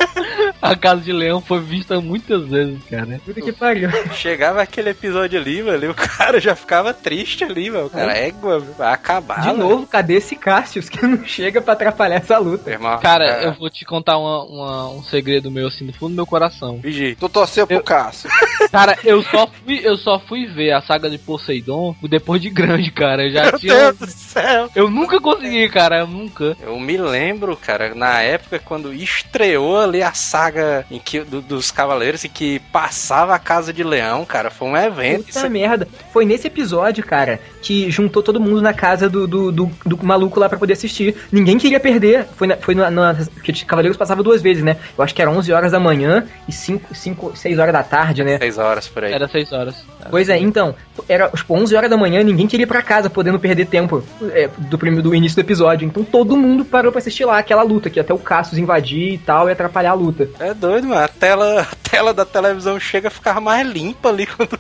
[0.63, 3.21] A Casa de Leão foi vista muitas vezes, cara.
[3.25, 3.91] Puta que pariu.
[4.15, 7.87] Chegava aquele episódio ali, velho, o cara já ficava triste ali, velho.
[7.87, 9.41] O cara, égua, vai acabar.
[9.41, 9.59] De velho.
[9.59, 12.71] novo, cadê esse Cassius que não chega pra atrapalhar essa luta?
[12.71, 16.11] Irmão, Cara, é, eu vou te contar uma- uma- um segredo meu, assim, do fundo
[16.13, 16.79] do meu coração.
[16.79, 17.17] Vigi.
[17.19, 18.29] Tu torceu pro Cássio.
[18.71, 22.91] Cara, eu só fui, eu só fui ver a saga de Poseidon depois de grande,
[22.91, 23.25] cara.
[23.25, 23.75] Eu já Meu tinha.
[23.93, 24.69] Deus do céu.
[24.75, 26.57] Eu nunca consegui, cara, eu nunca.
[26.61, 31.71] Eu me lembro, cara, na época quando estreou ali a saga em que, do- dos
[31.71, 35.25] Cavaleiros e que passava a Casa de Leão, cara, foi um evento.
[35.27, 35.89] Puta Isso- merda.
[36.13, 40.41] Foi nesse episódio, cara, que juntou todo mundo na casa do, do, do, do maluco
[40.41, 41.15] lá pra poder assistir.
[41.31, 42.27] Ninguém queria perder.
[42.37, 44.77] Foi na, foi na, na, porque Cavaleiros passava duas vezes, né?
[44.97, 48.25] Eu acho que era 11 horas da manhã e 5, 5 6 horas da tarde,
[48.25, 48.39] né?
[48.39, 49.13] Seis horas por aí.
[49.13, 49.85] Era seis horas.
[50.11, 50.75] Pois é, então,
[51.09, 54.49] era tipo 11 horas da manhã, ninguém queria ir pra casa, podendo perder tempo é,
[54.59, 55.87] do, primeiro, do início do episódio.
[55.87, 59.19] Então todo mundo parou pra assistir lá aquela luta, que até o Cassius invadir e
[59.19, 60.29] tal e atrapalhar a luta.
[60.39, 61.03] É doido, mano.
[61.03, 64.59] A tela, a tela da televisão chega a ficar mais limpa ali quando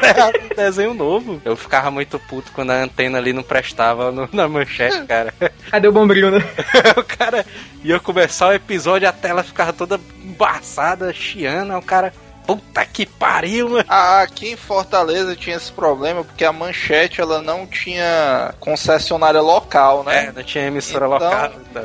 [0.00, 1.40] um desenho novo.
[1.44, 5.32] Eu ficava muito puto quando a antena ali não prestava no- na manchete, cara.
[5.70, 6.38] Cadê o bombril, né?
[6.96, 7.44] o cara
[7.84, 12.12] ia começar o episódio, a tela ficava toda embaçada, chiando, o cara.
[12.46, 13.84] Puta que pariu, mano.
[13.88, 20.04] Ah, Aqui em Fortaleza tinha esse problema porque a manchete ela não tinha concessionária local,
[20.08, 20.32] É, né?
[20.36, 21.52] não tinha emissora Então- local.
[21.70, 21.84] Então.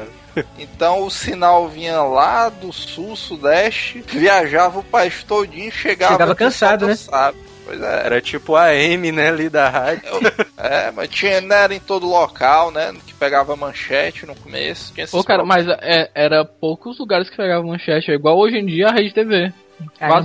[0.60, 6.13] Então o sinal vinha lá do sul, sudeste, viajava o país todinho, chegava.
[6.13, 6.95] Chegava cansado, né?
[6.95, 7.38] Sabe.
[7.65, 8.06] Pois é.
[8.06, 10.04] Era tipo a M, né, ali da rádio.
[10.63, 12.93] É, mas tinha, não era em todo local, né?
[13.08, 14.93] Que pegava manchete no começo.
[14.93, 15.65] Tinha esses Pô, cara, problemas.
[15.65, 18.12] mas é, era poucos lugares que pegavam manchete.
[18.12, 19.52] É igual hoje em dia a Rede TV.
[19.97, 20.24] Cara.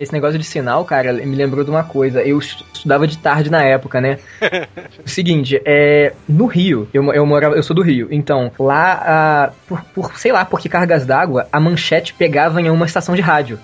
[0.00, 2.20] Esse negócio de sinal, cara, me lembrou de uma coisa.
[2.22, 4.18] Eu estu- estudava de tarde na época, né?
[5.06, 9.52] o seguinte, é, no Rio, eu, eu morava, eu sou do Rio, então lá, ah,
[9.68, 13.20] por, por, sei lá, por que cargas d'água, a manchete pegava em uma estação de
[13.20, 13.60] rádio.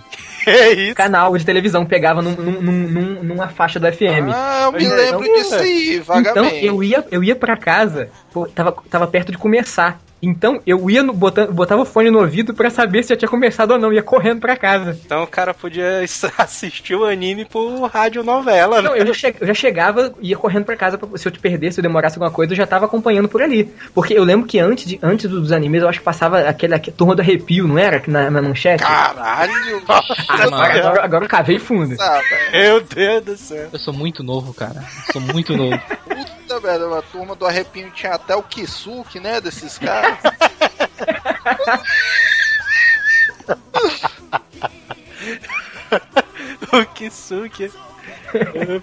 [0.51, 0.95] É isso.
[0.95, 4.31] Canal de televisão pegava num, num- num- num- numa faixa do FM.
[4.33, 6.65] Ah, eu me é, lembro então, disso aí, Então vagamente.
[6.67, 10.01] eu ia, eu ia pra casa, pô, tava, tava perto de começar.
[10.25, 13.29] Então eu ia no, botando, botava o fone no ouvido pra saber se já tinha
[13.29, 14.99] começado ou não, ia correndo pra casa.
[15.05, 16.01] Então o cara podia
[16.39, 18.89] assistir o anime por radionovela, né?
[18.89, 21.39] Não, eu já, che- eu já chegava, ia correndo pra casa, pra- se eu te
[21.39, 23.73] perdesse, se eu demorasse alguma coisa, eu já tava acompanhando por ali.
[23.95, 26.97] Porque eu lembro que antes, de, antes dos animes, eu acho que passava aquele, aquele
[26.97, 28.03] turma do arrepio, não era?
[28.07, 28.83] Na, na manchete?
[28.83, 29.83] Caralho!
[30.29, 31.95] agora, agora, agora eu cavei fundo.
[32.53, 33.69] Meu Deus do céu.
[33.73, 34.83] Eu sou muito novo, cara.
[35.13, 35.81] Sou muito novo.
[36.15, 39.41] Puta merda, a turma do arrepio tinha até o Kisuke, né?
[39.41, 40.19] Desses caras.
[46.73, 47.71] O Kisuke.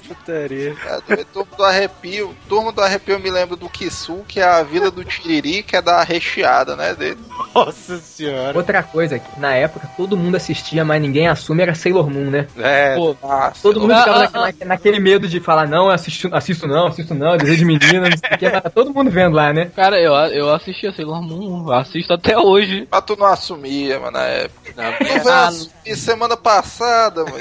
[0.08, 0.76] Putaria.
[1.10, 2.36] É, turma do arrepio.
[2.48, 6.04] Turma do arrepio eu me lembro do Kisuke, a Vila do Tiriri, que é da
[6.04, 6.94] recheada, né?
[6.94, 7.18] Dele.
[7.54, 8.58] Nossa senhora.
[8.58, 12.48] Outra coisa, que na época todo mundo assistia, mas ninguém assume, era Sailor Moon, né?
[12.58, 15.90] É, Pô, Nossa, Todo mundo Ah, ficava ah, naquele, naquele- naquele medo de falar, não,
[15.90, 18.94] assisto, assisto não, assisto não, desejo de menina, não sei o que, mas tá todo
[18.94, 19.72] mundo vendo lá, né?
[19.76, 22.88] cara, eu, eu assisti a Sailor Moon, assisto até hoje.
[22.92, 24.72] Mas tu não assumia, mano, na época.
[24.76, 27.38] não, Tu veio Ah, assumir semana passada, mano.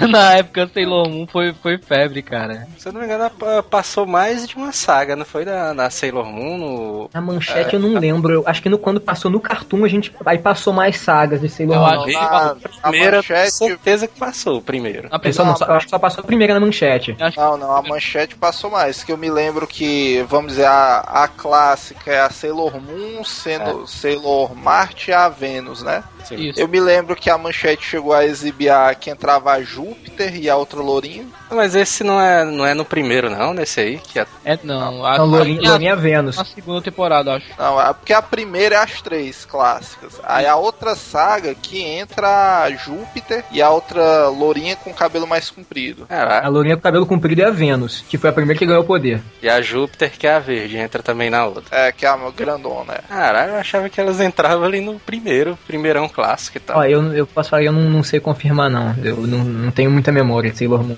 [0.08, 2.66] Na época, Sailor Moon foi, foi febre, cara.
[2.78, 5.90] Se eu não me engano, pa- passou mais de uma saga, não foi da, na
[5.90, 7.10] Sailor Moon, no...
[7.12, 8.32] Na manchete eu não lembro.
[8.32, 10.14] Eu acho que no, quando passou no Cartoon, a gente.
[10.24, 11.88] Aí passou mais sagas de Sailor Eu Moon.
[12.04, 15.08] acho- Na, na primeira, manchete, certeza que passou o primeiro.
[15.10, 17.16] Na Eu, só não- pessoa, só- eu acho que só passou a primeira na manchete.
[17.36, 19.02] Não, não, a manchete passou mais.
[19.02, 23.86] Que eu me lembro que, vamos dizer, a, a clássica é a Sailor Moon, sendo
[23.86, 26.02] Sailor Marte e a Vênus, né?
[26.34, 26.60] Isso.
[26.60, 30.48] Eu me lembro que a manchete chegou a exibir a que entrava a Júpiter e
[30.48, 31.26] a outra Lourinha.
[31.50, 35.04] Mas esse não é, não é no primeiro, não, nesse aí, que é É, não,
[35.04, 36.36] a, Então, Lourinha, a, Lourinha Vênus.
[36.36, 37.46] na segunda temporada, acho.
[37.58, 40.20] Não, é porque a primeira é as três clássicas.
[40.24, 45.50] Aí a outra saga que entra a Júpiter e a outra Lourinha com cabelo mais
[45.50, 46.04] comprido.
[46.04, 46.48] A Caraca.
[46.48, 49.22] Lourinha com cabelo comprido é a Vênus, que foi a primeira que ganhou o poder.
[49.42, 51.64] E a Júpiter, que é a verde, entra também na outra.
[51.70, 52.94] É, que é a grandona.
[52.94, 53.02] é.
[53.08, 56.78] Caralho, eu achava que elas entravam ali no primeiro, primeirão clássico e tal.
[56.78, 58.92] Ó, eu, eu posso falar, eu não, não sei confirmar, não.
[59.04, 60.96] Eu não, não tenho muita memória de Sailor Moon.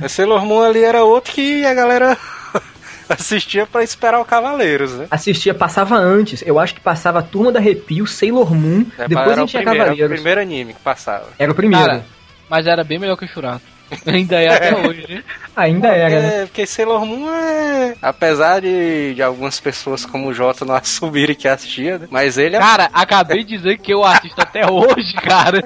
[0.00, 2.16] A Sailor Moon ali era outro que a galera
[3.08, 5.06] assistia pra esperar o Cavaleiros, né?
[5.10, 6.40] Assistia, passava antes.
[6.46, 9.62] Eu acho que passava a Turma da Arrepio, Sailor Moon, É, depois a gente tinha
[9.62, 10.14] primeiro, era o Cavaleiros.
[10.14, 11.26] primeiro anime que passava.
[11.36, 11.84] Era o primeiro.
[11.84, 12.04] Cara,
[12.48, 13.62] mas era bem melhor que o Churato.
[14.06, 15.24] Ainda é até hoje, né?
[15.54, 16.42] Ainda era, né?
[16.42, 17.94] É, porque Sailor Moon é.
[18.00, 22.08] Apesar de, de algumas pessoas como o Jota não assumirem que assistia, né?
[22.10, 22.58] Mas ele é.
[22.58, 25.62] Cara, acabei de dizer que eu assisto até hoje, cara.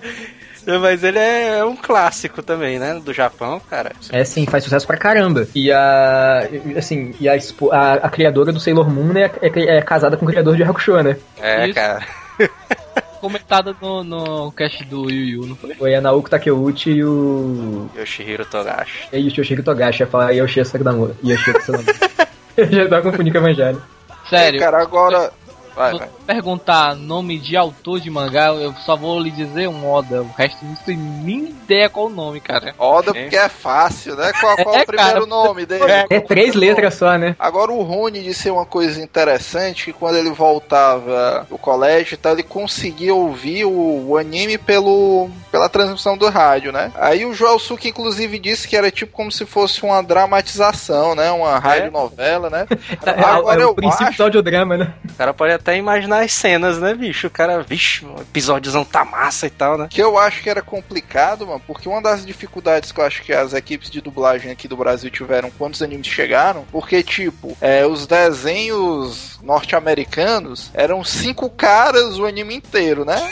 [0.80, 3.00] Mas ele é um clássico também, né?
[3.02, 3.92] Do Japão, cara.
[4.10, 5.46] É sim, faz sucesso pra caramba.
[5.54, 6.48] E a.
[6.76, 7.34] Assim, e a,
[7.70, 11.00] a, a criadora do Sailor Moon né, é, é casada com o criador de Hakusho,
[11.02, 11.16] né?
[11.40, 11.74] É, Isso.
[11.74, 12.04] cara.
[13.20, 15.74] Comentada no, no cast do Yu Yu, não foi?
[15.74, 17.88] Foi a Naoko Takeuchi e o.
[17.96, 19.08] Yoshihiro Togashi.
[19.12, 21.16] E o Yoshihiro Togashi, ia falar Yoshihiro Sakudamoto.
[21.24, 22.26] Yoshihiro Sakudamoto.
[22.56, 23.82] Eu já tava confundindo com o Evangelho.
[24.30, 25.30] Sério, Cara, agora.
[25.76, 26.08] Vai, vai.
[26.26, 30.22] perguntar nome de autor de mangá, eu só vou lhe dizer um Oda.
[30.22, 32.74] O resto não tem nem ideia qual o nome, cara.
[32.78, 34.32] Oda porque é fácil, né?
[34.40, 35.26] Qual, qual É, o primeiro cara.
[35.26, 35.84] nome dele?
[36.08, 37.36] É três letras só, né?
[37.38, 42.32] Agora o Rony disse uma coisa interessante, que quando ele voltava do colégio e tal,
[42.32, 46.92] ele conseguia ouvir o, o anime pelo, pela transmissão do rádio, né?
[46.96, 51.30] Aí o Joel Suki inclusive disse que era tipo como se fosse uma dramatização, né?
[51.30, 52.66] Uma radionovela, né?
[53.24, 54.92] Agora é eu o princípio acho do audiodrama, né?
[55.10, 57.28] O cara pode até imaginar as cenas, né, bicho?
[57.28, 59.88] O cara, vixe, o episódiozão tá massa e tal, né?
[59.88, 63.32] que eu acho que era complicado, mano, porque uma das dificuldades que eu acho que
[63.32, 67.86] as equipes de dublagem aqui do Brasil tiveram quando os animes chegaram, porque, tipo, é,
[67.86, 73.16] os desenhos norte-americanos eram cinco caras o anime inteiro, né?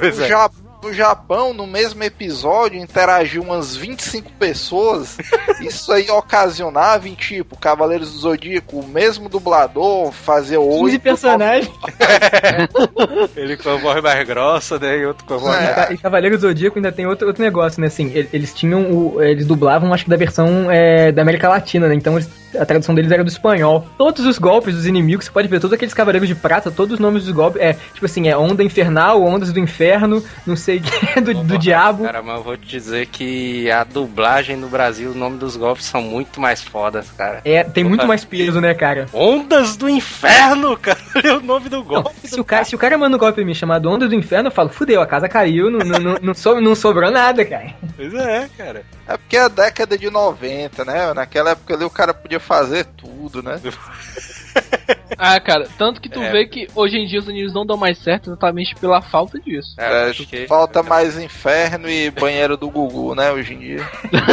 [0.00, 0.28] Pois No, é.
[0.28, 0.50] Ja-
[0.86, 5.18] no Japão, no mesmo episódio, interagiu umas 25 pessoas.
[5.60, 11.70] Isso aí ocasionava em, tipo, Cavaleiros do Zodíaco, o mesmo dublador fazer 15 oito personagens.
[13.36, 14.98] Ele com a voz mais grossa, né?
[14.98, 15.60] E outro com a voz É.
[15.60, 15.70] mais...
[15.70, 17.86] E Ca- E Cavaleiro do Zodíaco ainda tem outro, outro negócio, né?
[17.88, 19.22] Assim, ele- eles tinham o.
[19.22, 21.94] Eles dublavam, acho que da versão é, da América Latina, né?
[21.94, 23.86] Então eles- a tradução deles era do espanhol.
[23.98, 26.98] Todos os golpes dos inimigos, você pode ver, todos aqueles cavaleiros de prata, todos os
[27.00, 27.60] nomes dos golpes.
[27.60, 31.58] É, tipo assim, é onda infernal, ondas do inferno, não sei o que, do, do
[31.58, 32.04] diabo.
[32.04, 35.84] Cara, mas eu vou te dizer que a dublagem no Brasil, o nome dos golpes
[35.86, 37.40] são muito mais fodas, cara.
[37.44, 39.06] É, tem muito mais peso, né, cara?
[39.12, 40.98] Ondas do Inferno, cara.
[41.16, 42.10] Olha o nome do Não, golpe.
[42.28, 44.48] se, o cara, se o cara manda um golpe em mim chamado Onda do Inferno,
[44.48, 47.74] eu falo, fudeu, a casa caiu, não, não, não, não, so- não sobrou nada, cara.
[47.96, 48.82] Pois é, cara.
[49.08, 51.12] É porque é a década de 90, né?
[51.14, 53.60] Naquela época ali o cara podia fazer tudo, né?
[55.18, 56.30] Ah, cara, tanto que tu É.
[56.30, 59.74] vê que hoje em dia os animes não dão mais certo exatamente pela falta disso.
[59.78, 63.32] É, É, acho que- Falta mais inferno e banheiro do Gugu, né?
[63.32, 63.88] Hoje em dia.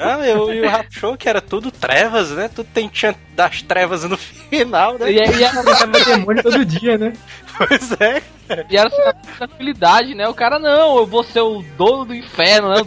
[0.00, 2.48] Ah, eu, e o Rap Show, que era tudo trevas, né?
[2.48, 4.16] Tudo tem, tinha das trevas no
[4.50, 5.10] final, né?
[5.12, 7.12] E, é- era- Tava demônio todo dia, né?
[7.56, 8.22] Pois é.
[8.70, 10.26] e era assim, a tranquilidade, né?
[10.28, 12.82] O cara, não, eu vou ser o dono do inferno, né?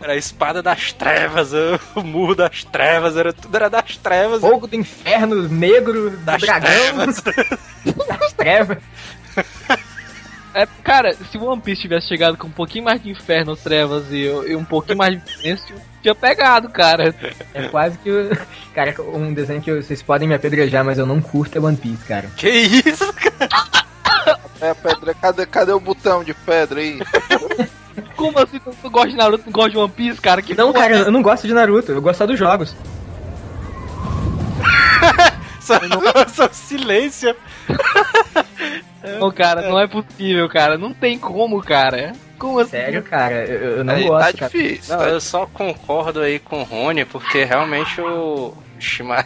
[0.00, 1.52] Era a espada das trevas,
[1.94, 4.40] o murro das trevas, era tudo era das trevas.
[4.40, 5.89] Fogo do inferno, negro,
[6.24, 7.22] Das dragão, trevas.
[8.18, 8.78] das trevas.
[10.52, 14.10] É, cara, se o One Piece tivesse chegado com um pouquinho mais de inferno, trevas
[14.10, 17.14] e, e um pouquinho mais de silêncio, tinha pegado, cara.
[17.54, 18.10] É quase que.
[18.10, 18.30] o-
[18.74, 22.04] Cara, um desenho que vocês podem me apedrejar, mas eu não curto é One Piece,
[22.04, 22.28] cara.
[22.36, 23.48] Que isso, cara?
[24.60, 26.98] É, pedra, cadê, cadê o botão de pedra aí?
[28.16, 30.42] Como assim tu, tu gosta de Naruto, não gosta de One Piece, cara?
[30.42, 32.74] Que Não, porra cara, é eu não gosto de Naruto, eu gosto só dos jogos.
[35.78, 37.34] Só, só silêncio.
[39.18, 40.76] Não, cara, não é possível, cara.
[40.76, 42.12] Não tem como, cara.
[42.38, 42.70] Como assim?
[42.70, 44.50] Sério, cara, eu, eu não aí gosto, tá cara.
[44.52, 44.96] difícil.
[44.96, 49.24] Não, tá eu só concordo aí com o Rony, porque realmente o Shimai.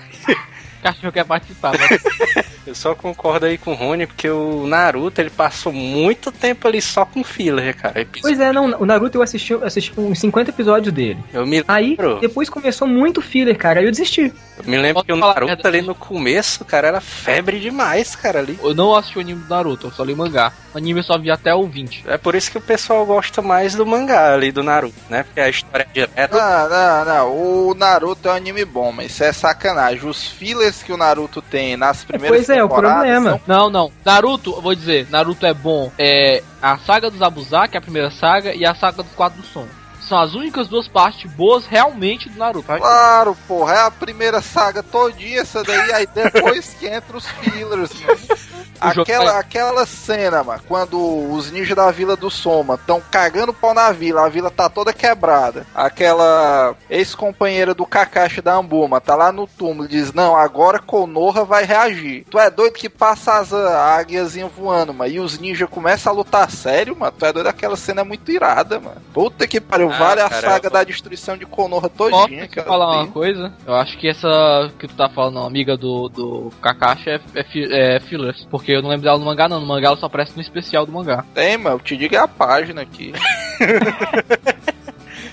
[0.80, 5.20] O cachorro quer participar, mas Eu só concordo aí com o Rony, porque o Naruto,
[5.20, 8.00] ele passou muito tempo ali só com filler, cara.
[8.00, 11.18] Episódio- Pois é, não, o Naruto eu assisti, eu assisti uns 50 episódios dele.
[11.32, 14.32] Eu me Aí, lembro, depois começou muito filler, cara, aí eu desisti.
[14.58, 18.38] eu me lembro Posso que o Naruto ali no começo, cara, era febre demais, cara,
[18.38, 18.58] ali.
[18.62, 20.52] Eu não assisti o anime do Naruto, eu só li o mangá.
[20.74, 22.04] O anime eu só vi até o 20.
[22.06, 25.22] É por isso que o pessoal gosta mais do mangá ali, do Naruto, né?
[25.22, 26.36] Porque a história é direta.
[26.36, 27.68] Não, não, não.
[27.68, 30.08] O Naruto é um anime bom, mas isso é sacanagem.
[30.08, 33.30] Os fillers que o Naruto tem nas primeiras Pois é, o temporadas problema.
[33.30, 33.92] são- Não, não.
[34.04, 35.90] Naruto, eu vou dizer, Naruto é bom.
[35.98, 39.40] É a saga dos Abusar, que é a primeira saga, e a saga dos Quatro
[39.40, 39.66] do Som.
[40.14, 42.68] São as únicas duas partes boas realmente do Naruto.
[42.68, 47.90] Claro, porra, é a primeira saga todinha essa daí, aí depois que entra os fillers,
[48.00, 48.18] mano.
[48.80, 50.98] Aquela, vai- aquela cena, mano, quando
[51.32, 54.92] os ninjas da vila do Soma estão cagando pau na vila, a vila tá toda
[54.92, 55.64] quebrada.
[55.74, 61.44] Aquela ex-companheira do Kakashi da Ambuma tá lá no túmulo e diz: Não, agora Konoha
[61.44, 62.26] vai reagir.
[62.28, 66.50] Tu é doido que passa as águiazinhas voando, mano, e os ninjas começam a lutar
[66.50, 67.14] sério, mano.
[67.18, 69.00] Tu é doido, aquela cena é muito irada, mano.
[69.14, 72.46] Puta que pariu, Ah, vale a cara, saga da destruição de Konoha Posso todinha.
[72.46, 72.66] te cara.
[72.66, 73.52] falar uma coisa?
[73.66, 78.00] Eu acho que essa que tu tá falando, amiga do, do Kakashi, é, é, é
[78.00, 78.46] fillers.
[78.50, 79.60] Porque eu não lembro dela no mangá, não.
[79.60, 81.24] No mangá ela só aparece no especial do mangá.
[81.34, 83.12] Tem, mano, eu te digo é a página aqui.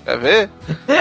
[0.03, 0.49] Quer ver?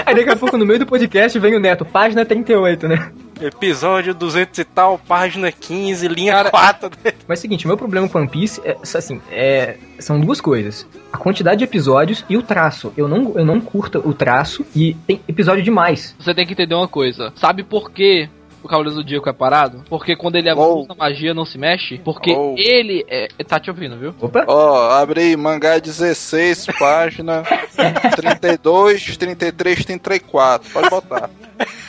[0.05, 3.11] Aí daqui a pouco, no meio do podcast, vem o Neto, página 38, né?
[3.41, 6.91] Episódio 200 e tal, página 15, linha 4.
[7.27, 10.39] Mas é o seguinte, o meu problema com One Piece é, assim, é, são duas
[10.39, 10.85] coisas.
[11.11, 12.93] A quantidade de episódios e o traço.
[12.95, 16.15] Eu não, eu não curto o traço e tem episódio demais.
[16.19, 17.33] Você tem que entender uma coisa.
[17.35, 18.29] Sabe por que
[18.63, 19.83] o Cavaleiro do Zodíaco é parado?
[19.89, 20.81] Porque quando ele Oh.
[20.81, 21.97] usa magia não se mexe.
[21.97, 22.53] Porque Oh.
[22.57, 23.27] ele é...
[23.43, 24.13] Tá te ouvindo, viu?
[24.21, 24.45] Opa!
[24.47, 27.41] Ó, abre aí, mangá 16, página
[28.15, 30.69] 32, 33, 34.
[30.71, 31.29] Pode botar.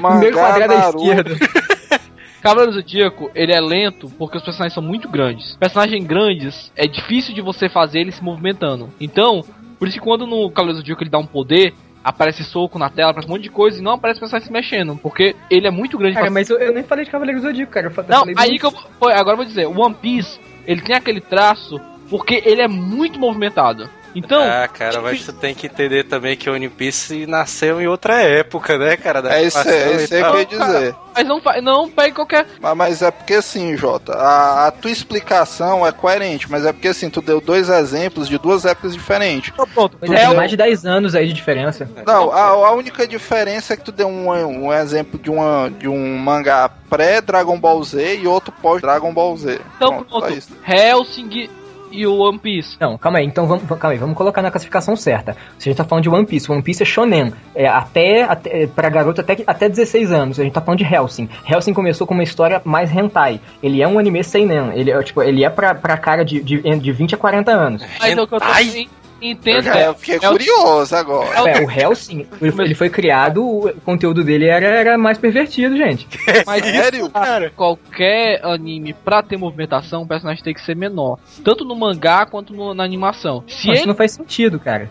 [0.00, 1.36] Mangá quadrado à esquerda.
[2.42, 5.56] Cavaleiro Zodíaco, ele é lento porque os personagens são muito grandes.
[5.56, 8.88] Personagens grandes, é difícil de você fazer eles se movimentando.
[9.00, 9.44] Então,
[9.78, 13.10] por isso que quando no Cavaleiro Zodíaco ele dá um poder, aparece soco na tela,
[13.10, 14.96] aparece um monte de coisa e não aparece personagem se mexendo.
[14.96, 17.46] Porque ele é muito grande Cara, pra mas eu, eu nem falei de Cavaleiro do
[17.48, 17.88] Zodíaco, cara.
[17.88, 18.70] Eu Não, aí que eu.
[18.70, 22.68] Foi, agora eu vou dizer, o One Piece, ele tem aquele traço porque ele é
[22.68, 23.90] muito movimentado.
[24.16, 27.86] Então, Ah, cara, mas tu tem que entender também que o One Piece nasceu em
[27.86, 29.20] outra época, né, cara?
[29.20, 30.96] Da É isso aí, é isso aí que eu ia dizer.
[31.14, 32.46] mas não, não pegue qualquer.
[32.60, 36.88] Mas, mas é porque assim, Jota, a, a tua explicação é coerente, mas é porque
[36.88, 39.52] assim, tu deu dois exemplos de duas épocas diferentes.
[39.74, 41.88] Pronto, Mas é tem o- mais de 10 anos aí de diferença.
[42.06, 44.30] Não, a, a única diferença é que tu deu um,
[44.66, 49.60] um exemplo de, uma, de um mangá pré-Dragon Ball Z e outro pós-Dragon Ball Z.
[49.76, 50.42] Então Pronto, pronto.
[50.66, 51.48] Helsing
[51.96, 52.76] e o One Piece.
[52.78, 55.36] Não, calma aí, então vamos, calma aí, vamos colocar na classificação certa.
[55.58, 58.66] Você já tá falando de One Piece, One Piece é shonen, é até, até é,
[58.66, 61.28] pra garoto até, até 16 anos, a gente tá falando de Helsing.
[61.48, 65.22] Helsing começou com uma história mais hentai, ele é um anime seinen, ele é, tipo,
[65.22, 67.82] ele é pra, pra cara de, de, de 20 a 40 anos.
[67.98, 68.88] Mas o que eu tô Hentai?
[69.20, 71.50] En- Eu entendo já é, fiquei é curioso agora.
[71.50, 76.06] É, o Helsing, ele, ele foi criado, o conteúdo dele era, era mais pervertido, gente.
[76.46, 77.10] mas Sério?
[77.10, 81.18] Cara, qualquer anime pra ter movimentação, o personagem tem que ser menor.
[81.44, 83.42] Tanto no mangá quanto no- na animação.
[83.46, 83.86] Se Mas isso ele.
[83.86, 84.90] não faz sentido, cara.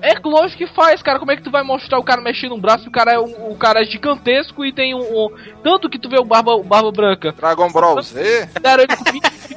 [0.00, 1.18] É lógico que faz, cara.
[1.18, 3.18] Como é que tu vai mostrar o cara mexendo um braço e o cara é,
[3.18, 5.28] um, o cara é gigantesco e tem um, um-
[5.60, 7.32] Tanto que tu vê o Barba, o Barba Branca.
[7.32, 8.46] Dragon Ball Z?
[8.54, 9.56] Fizeram ele com o mínimo de-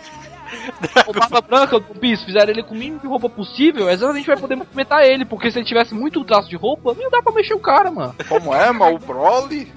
[1.08, 4.38] O Barba Branca do Piso, fizeram ele com o mínimo de roupa possível, exatamente vai
[4.38, 7.54] poder movimentar ele, porque se ele tivesse muito traço de roupa, não dá pra mexer
[7.54, 8.16] o cara, mano.
[8.28, 8.96] Como é, mano?
[8.96, 9.72] O Broly?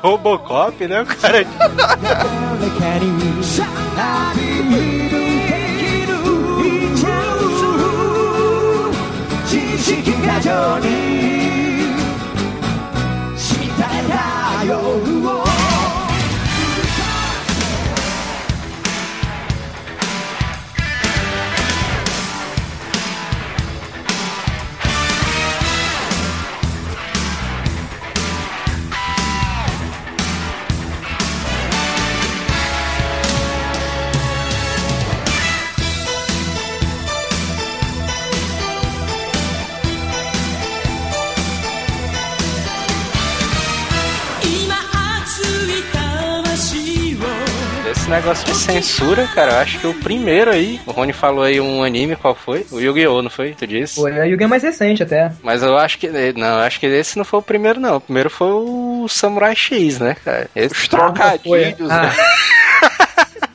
[0.00, 1.02] Robocop, né?
[1.02, 1.44] O cara
[48.28, 51.82] negócio de censura, cara, eu acho que o primeiro aí, o Rony falou aí um
[51.82, 52.66] anime, qual foi?
[52.70, 53.22] O Yu-Gi-Oh!
[53.22, 53.54] não foi?
[53.54, 53.98] Tu disse?
[53.98, 55.32] O Yugi é mais recente até.
[55.42, 56.08] Mas eu acho que.
[56.36, 57.96] Não, eu acho que esse não foi o primeiro, não.
[57.96, 60.50] O primeiro foi o Samurai X, né, cara?
[60.54, 62.14] Esse Os trocadilhos, Ah, né?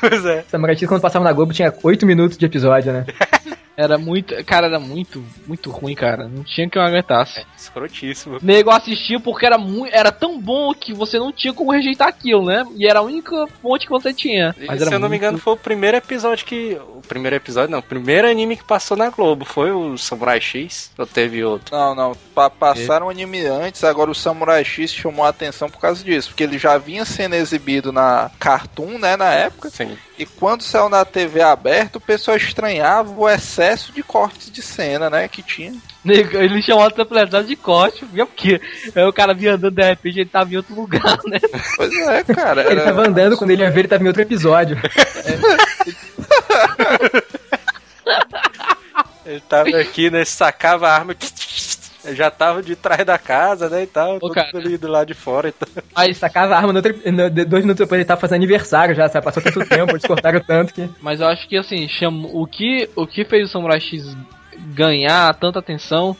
[0.00, 0.44] Pois é.
[0.48, 3.04] Samurai X, quando passava na Globo, tinha 8 minutos de episódio, né?
[3.80, 4.34] Era muito.
[4.44, 6.28] Cara, era muito, muito ruim, cara.
[6.28, 7.44] Não tinha que eu aguentasse.
[7.56, 8.38] Escrotíssimo.
[8.42, 9.94] Nego assistia porque era muito.
[9.94, 12.66] Era tão bom que você não tinha como rejeitar aquilo, né?
[12.76, 14.54] E era a única fonte que você tinha.
[14.58, 16.78] E, Mas se eu não me muito- engano, foi o primeiro episódio que.
[16.94, 17.78] O primeiro episódio, não.
[17.78, 20.90] O primeiro anime que passou na Globo foi o Samurai X.
[20.98, 21.74] Ou teve outro?
[21.74, 22.16] Não, não.
[22.34, 26.28] Pa passaram um anime antes, agora o Samurai X chamou a atenção por causa disso.
[26.28, 29.70] Porque ele já vinha sendo exibido na Cartoon, né, na época.
[29.70, 29.96] Sim.
[30.20, 35.08] E quando saiu na TV aberta, o pessoal estranhava o excesso de cortes de cena,
[35.08, 35.72] né, que tinha.
[36.04, 38.26] Ele chamou a temporada de corte, viu?
[38.26, 38.60] Porque
[38.94, 41.38] aí o cara vinha andando de repente ele tava em outro lugar, né?
[41.74, 42.60] Pois é, cara.
[42.70, 44.76] Ele era- tava andando, quando ele ia ver, ele tava em outro episódio.
[49.24, 50.24] Ele tava aqui, né?
[50.24, 51.14] Sacava a arma.
[52.12, 53.82] Já tava de trás da casa, né?
[53.82, 54.18] E tal.
[54.18, 54.50] todo cara.
[54.54, 55.48] ali do lado de fora.
[55.48, 55.68] Então.
[55.94, 59.08] Aí sacava a arma no no- de- dois minutos depois ele tava fazendo aniversário já,
[59.08, 59.24] sabe?
[59.24, 60.88] Passou tanto tempo, eles cortaram tanto que.
[61.00, 62.24] Mas eu acho que assim, cham...
[62.32, 64.16] o, que, o que fez o Samurai X
[64.74, 66.16] ganhar tanta atenção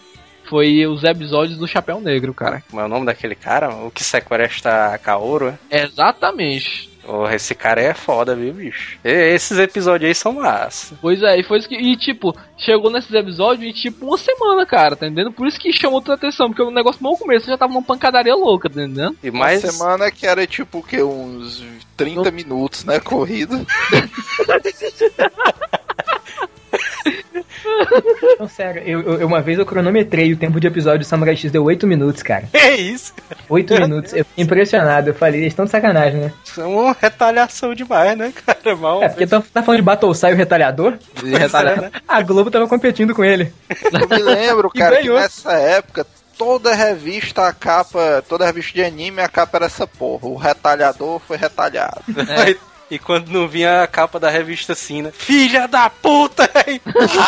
[0.48, 2.62] foi os episódios do Chapéu Negro, cara.
[2.68, 3.68] Como é o nome daquele cara?
[3.72, 5.82] O que sequestra a Kaoru, é?
[5.84, 6.89] Exatamente.
[7.11, 8.96] Porra, esse cara é foda, viu, bicho?
[9.04, 10.96] E esses episódios aí são massa.
[11.02, 11.74] Pois é, e foi isso que.
[11.74, 15.32] E tipo, chegou nesses episódios em tipo uma semana, cara, tá entendendo?
[15.32, 18.36] Por isso que chamou tanta atenção, porque o negócio no começo já tava numa pancadaria
[18.36, 19.16] louca, tá entendendo?
[19.24, 19.61] E Uma mais.
[19.61, 21.02] semana que era tipo o quê?
[21.02, 21.64] Uns
[21.96, 23.00] 30 minutos, né?
[23.00, 23.56] Corrida.
[28.38, 31.50] Não, sério, eu, eu- uma vez eu cronometrei o tempo de episódio do Samurai X,
[31.50, 32.44] deu 8 minutos, cara.
[32.52, 33.12] É isso.
[33.48, 34.12] 8 minutos.
[34.12, 35.11] Eu fiquei impressionado.
[35.11, 36.32] Eu falei, eles estão de sacanagem, né?
[36.44, 38.76] Isso é uma retaliação demais, né, cara?
[38.76, 39.02] Mal.
[39.02, 40.96] É, porque tá, tá falando de Battlesai o retalhador?
[41.22, 41.90] De retalhar.
[42.06, 43.52] A Globo tava competindo com ele.
[43.92, 46.06] Eu me lembro, cara, que nessa época
[46.38, 50.26] toda revista, a capa, toda revista de anime, a capa era essa porra.
[50.26, 52.02] O retalhador foi retalhado.
[52.91, 55.12] E quando não vinha a capa da revista assim, né?
[55.12, 56.49] Filha da puta!
[56.66, 56.80] Aí,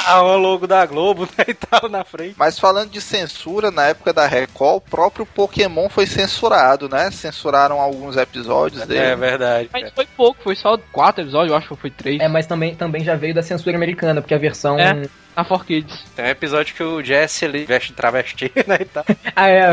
[0.07, 1.45] ah, o logo da Globo, né?
[1.49, 2.35] E tal na frente.
[2.37, 7.11] Mas falando de censura, na época da Record, o próprio Pokémon foi censurado, né?
[7.11, 9.17] Censuraram alguns episódios É dele.
[9.17, 9.69] verdade.
[9.73, 12.21] Mas foi pouco, foi só quatro episódios, eu acho que foi três.
[12.21, 14.79] É, mas também, também já veio da censura americana, porque a versão.
[14.79, 15.03] É.
[15.37, 15.99] Na 4Kids.
[16.15, 18.79] Tem um episódio que o Jesse ele veste travesti, né?
[18.81, 19.05] E tal.
[19.35, 19.73] Ah, é.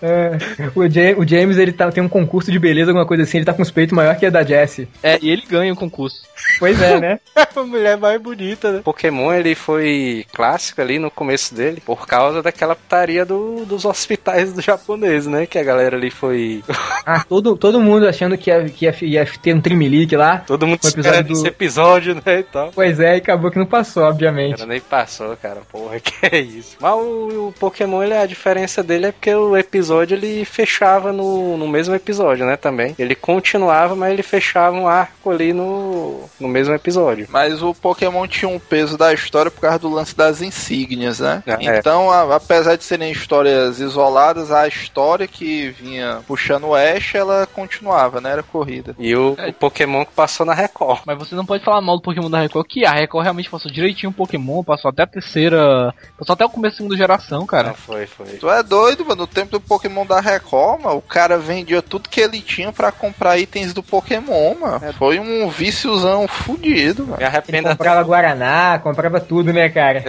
[0.00, 0.38] É,
[0.74, 3.44] o, Ja- o James ele tá, tem um concurso de beleza, alguma coisa assim, ele
[3.46, 4.86] tá com os peitos maior que a da Jessie.
[5.02, 6.22] É, e ele ganha o concurso.
[6.58, 7.20] Pois é, né?
[7.34, 8.80] a mulher mais bonita, né?
[8.84, 14.52] Pokémon ele foi clássico ali no começo dele por causa daquela putaria do, dos hospitais
[14.52, 15.46] do japonês, né?
[15.46, 16.62] Que a galera ali foi.
[17.10, 20.42] Ah, todo, todo mundo achando que ia, que ia, ia ter um trimelique lá.
[20.46, 22.40] Todo mundo esperando do- esse episódio, né?
[22.40, 22.70] E tal.
[22.74, 24.56] Pois é, e acabou que não passou, obviamente.
[24.58, 25.60] Cara, nem passou, cara.
[25.70, 26.76] Porra, que é isso.
[26.80, 31.56] Mas o, o Pokémon, ele, a diferença dele é porque o episódio ele fechava no,
[31.56, 32.56] no mesmo episódio, né?
[32.56, 32.94] Também.
[32.98, 37.26] Ele continuava, mas ele fechava um arco ali no, no mesmo episódio.
[37.30, 41.42] Mas o Pokémon tinha um peso da história por causa do lance das insígnias, né?
[41.46, 41.78] Ah, é.
[41.78, 47.46] então, a- apesar de serem histórias isoladas, a história que vinha puxando o Ash, ela
[47.46, 48.32] continuava, né?
[48.32, 48.94] Era corrida.
[48.98, 51.02] E o, o Pokémon que passou na Record.
[51.06, 53.70] Mas você não pode falar mal do Pokémon da Record, que a Record realmente passou
[53.70, 55.94] direitinho o Pokémon, passou até a terceira.
[56.18, 57.68] Passou até o começo da segunda geração, cara.
[57.68, 58.26] Não, foi, foi.
[58.38, 59.22] Tu é doido, mano.
[59.22, 62.92] No tempo do Pokémon da Record, mano, o cara vendia tudo que ele tinha pra
[62.92, 64.92] comprar itens do Pokémon, mano.
[64.94, 67.16] Foi um víciozão fudido, mano.
[67.18, 70.02] Me Ele arrependo até, comprava Guaraná, comprava tudo, né, cara?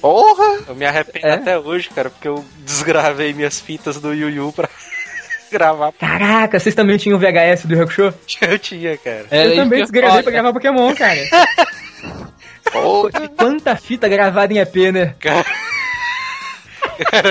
[0.00, 0.60] Porra!
[0.68, 1.32] eu me arrependo É?
[1.34, 4.68] até hoje, cara, porque eu desgravei minhas fitas do Yu Yu pra
[5.50, 5.92] gravar.
[5.92, 8.12] Caraca, vocês também tinham o VHS do Hakusho?
[8.40, 9.26] Eu tinha, cara.
[9.30, 11.20] Era eu isso também que desgravei pra gravar Pokémon, cara.
[12.82, 13.28] Porra!
[13.38, 15.14] Quanta fita gravada em EP, né?
[15.18, 15.44] Cara,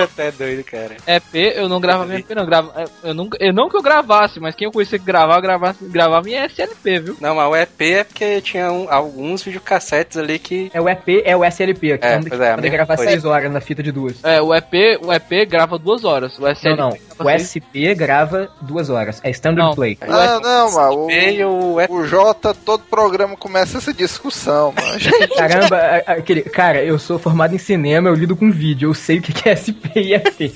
[0.04, 0.98] até doido, cara.
[1.08, 2.46] EP, eu não gravava em EP, não.
[2.46, 5.76] Grava, eu, não, eu não que eu gravasse, mas quem eu conhecia que gravava, gravava,
[5.84, 7.18] gravava em SLP, viu?
[7.22, 10.70] Não, mas o EP é porque tinha um- alguns videocassetes ali que.
[10.74, 13.12] É o EP, é o SLP, que É, é, poder gravar coisa.
[13.12, 14.22] 6 horas na fita de duas.
[14.24, 16.38] É, o EP, o EP grava duas horas.
[16.40, 16.98] O SLP Não, não.
[17.20, 17.30] O.
[17.30, 19.20] SP grava duas horas.
[19.24, 19.76] É standard Não.
[19.76, 19.98] play.
[20.06, 21.08] Não, não, mano.
[21.48, 25.00] O, o o Jota, todo programa começa essa discussão, mano.
[25.38, 26.42] Caramba, aquele.
[26.42, 29.50] Cara, eu sou formado em cinema, eu lido com vídeo, eu sei o que que
[29.50, 30.54] é SP e EP.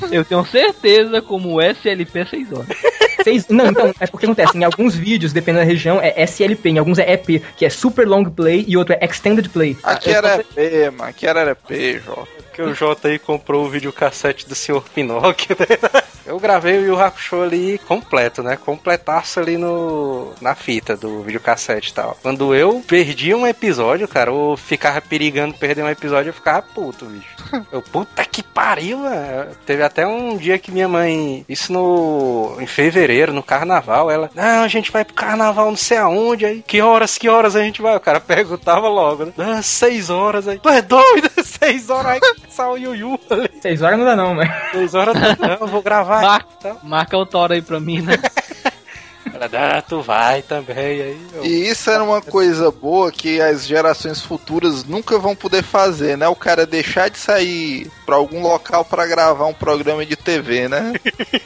[0.10, 2.68] Eu tenho certeza como o SLP é 6 horas.
[3.22, 6.78] Seis, não, então, é porque acontece, em alguns vídeos, dependendo da região, é SLP, em
[6.78, 9.76] alguns é EP, que é Super Long Play, e outro é Extended Play.
[9.82, 11.10] Aqui Eu era EP, mano.
[11.10, 12.28] Aqui era EP, Jota.
[12.54, 14.82] que o Jota aí comprou o videocassete do Sr.
[14.94, 15.66] Pinóquio, né?
[16.30, 18.56] Eu gravei o Yu Hakusho ali completo, né?
[18.56, 22.16] Completaço ali no, na fita do videocassete e tal.
[22.22, 27.06] Quando eu perdi um episódio, cara, ou ficava perigando perder um episódio, eu ficava puto,
[27.06, 27.34] bicho.
[27.72, 29.50] Eu, puta que pariu, mano.
[29.66, 34.62] Teve até um dia que minha mãe, isso no em fevereiro, no carnaval, ela, não,
[34.62, 36.62] a gente vai pro carnaval não sei aonde aí.
[36.66, 37.96] Que horas, que horas a gente vai?
[37.96, 39.32] O cara perguntava logo, né?
[39.36, 40.58] Ah, seis horas aí.
[40.58, 41.28] Tu é doido?
[41.60, 43.50] Seis horas aí saiu o Yu Yu ali.
[43.60, 44.48] Seis horas não dá não, mas...
[44.72, 46.22] Seis horas não, eu vou gravar.
[46.22, 48.16] Marca, Então, marca o Thor aí pra mim, né?
[49.34, 51.26] ela, ah, tu vai também aí.
[51.34, 56.16] eu- E isso era uma coisa boa que as gerações futuras nunca vão poder fazer,
[56.16, 56.26] né?
[56.28, 60.94] O cara deixar de sair pra algum local pra gravar um programa de TV, né?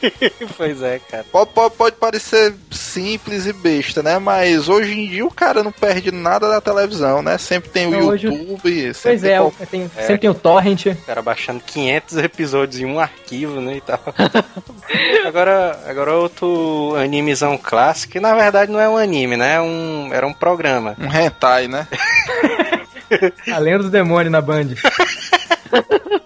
[0.57, 1.23] pois é, cara.
[1.31, 4.17] Pode, pode, pode parecer simples e besta, né?
[4.17, 7.37] Mas hoje em dia o cara não perde nada da televisão, né?
[7.37, 8.93] Sempre tem o Não, hoje- YouTube.
[8.95, 10.85] sempre Pois tem é, qual- tem- sempre tem o Torrent.
[10.87, 13.99] O cara baixando 500 episódios em um arquivo, né, e tal.
[15.23, 19.53] agora, agora outro animezão clássico, que na verdade não é um anime, né?
[19.57, 20.95] É um, era um programa.
[20.99, 21.87] Um hentai, né?
[23.53, 24.69] A lenda do demônio na Band.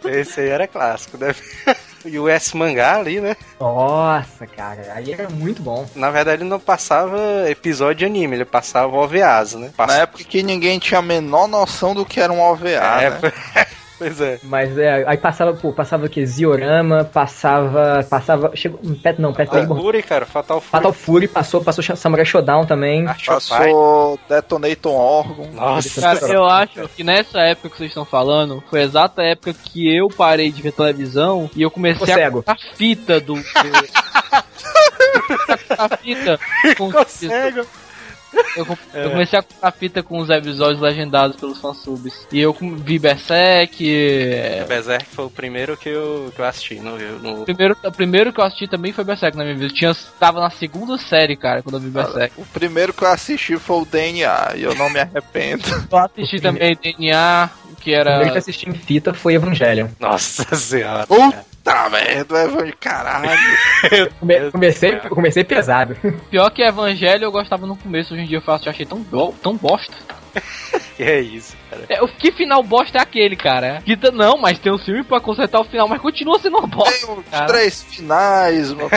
[0.09, 1.35] Esse aí era clássico, né?
[2.05, 3.35] E o S mangá ali, né?
[3.59, 5.85] Nossa, cara, aí era muito bom.
[5.95, 9.67] Na verdade ele não passava episódio de anime, ele passava OVAs, né?
[9.67, 9.97] Na Passa...
[10.03, 13.19] época que ninguém tinha a menor noção do que era um OVA, É, né?
[13.99, 14.39] pois é.
[14.43, 16.25] Mas é, aí passava, pô, passava o que?
[16.25, 18.03] Ziorama, passava.
[18.09, 18.51] Passava.
[18.55, 18.79] Chegou.
[19.03, 19.81] Pet não, Pet Fatal Labor.
[19.81, 20.71] Fury, cara, Fatal Fury.
[20.71, 23.05] Fatal Fury passou, passou Samurai Shodown também.
[23.07, 23.39] Archopai.
[23.39, 25.49] Passou Detonator Orgon.
[25.53, 29.53] Nossa, Cara, eu acho que nessa época que vocês estão falando, foi a exata época
[29.53, 32.37] que eu parei de ver televisão e eu comecei Ficou a cego.
[32.37, 33.35] comprar fita do.
[35.77, 36.39] a fita
[36.77, 37.65] com cego.
[38.55, 42.27] Eu, com- eu comecei a comprar fita com os episódios legendados pelos fansubs.
[42.31, 43.83] E eu vi Berserk.
[43.89, 47.91] é, Berserk foi o primeiro que eu, que eu assisti no, no O primeiro, o
[47.91, 49.67] primeiro que eu assisti também foi Berserk na minha vida.
[49.67, 52.33] Eu tinha, tava na segunda série, cara, quando eu vi Berserk.
[52.39, 55.63] O primeiro que eu assisti foi o DNA e eu não me arrependo.
[55.91, 57.49] Eu assisti também DNA,
[57.79, 58.37] que O primeiro que eu era.
[58.39, 59.87] assisti em fita foi Evangelion.
[59.99, 61.07] Nossa senhora.
[61.07, 63.39] Puta merda, Evan, caralho.
[64.19, 65.95] Come- comecei, comecei pesado.
[66.29, 68.99] Pior que Evangelho eu gostava no começo, hoje em dia eu faço, eu achei tão,
[69.01, 69.93] bo- tão bosta.
[70.95, 71.83] Que é isso, cara.
[71.89, 73.81] É, o que final bosta é aquele, cara?
[73.83, 77.07] Que não, mas tem um filme pra consertar o final, mas continua sendo uma bosta.
[77.07, 77.45] Tem cara.
[77.47, 78.89] três finais, mano.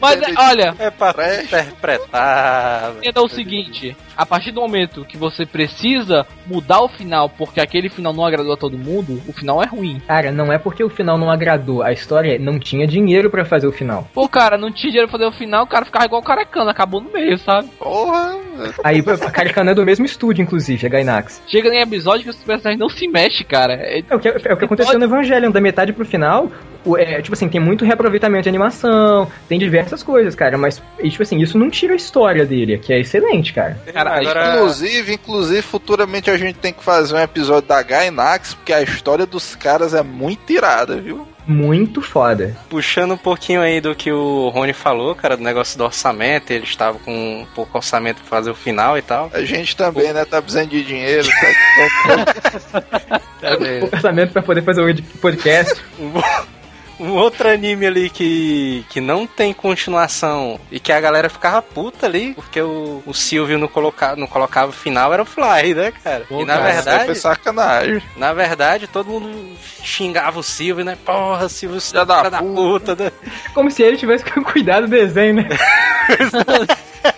[0.00, 2.92] Mas olha, É pra interpretar.
[2.98, 7.88] entenda o seguinte: a partir do momento que você precisa mudar o final porque aquele
[7.88, 10.00] final não agradou a todo mundo, o final é ruim.
[10.06, 11.82] Cara, não é porque o final não agradou.
[11.82, 14.08] A história é, não tinha dinheiro pra fazer o final.
[14.14, 16.70] Pô, cara, não tinha dinheiro pra fazer o final, o cara ficava igual o carecano,
[16.70, 17.68] acabou no meio, sabe?
[17.78, 18.36] Porra,
[18.84, 21.42] Aí a Caricana é do mesmo estúdio, inclusive, a Gainax.
[21.46, 23.74] Chega em episódio que os personagens não se mexem, cara.
[23.74, 26.50] É- É o que, é o que aconteceu no Evangelion, da metade pro final.
[26.84, 31.10] O- é, tipo assim, tem muito reaproveitamento de animação, tem diversas coisas, cara, mas, e,
[31.10, 33.78] tipo assim, isso não tira a história dele, que é excelente, cara.
[33.92, 34.54] Cara, agora.
[34.56, 39.26] Inclusive, inclusive, futuramente a gente tem que fazer um episódio da Gainax, porque a história
[39.26, 41.26] dos caras é muito irada, viu?
[41.44, 42.56] Muito foda.
[42.70, 46.62] Puxando um pouquinho aí do que o Rony falou, cara, do negócio do orçamento, ele
[46.62, 47.12] estava com
[47.42, 49.28] um pouco orçamento pra fazer o final e tal.
[49.34, 51.26] A gente também, né, tá precisando de dinheiro.
[51.28, 53.20] Tá...
[53.42, 55.82] O orçamento pra poder fazer o ed- podcast.
[57.02, 62.06] Um outro anime ali que, que não tem continuação e que a galera ficava puta
[62.06, 65.92] ali, porque o, o Silvio não, coloca, não colocava o final, era o Fly, né,
[66.02, 66.24] cara?
[66.28, 68.02] Pô, e na cara, aí foi verdade, sacanagem.
[68.16, 70.96] na verdade, todo mundo xingava o Silvio, né?
[71.04, 73.10] Porra, Silvio, Filha da da puta, né?
[73.52, 75.48] Como se ele tivesse cuidado do desenho, né?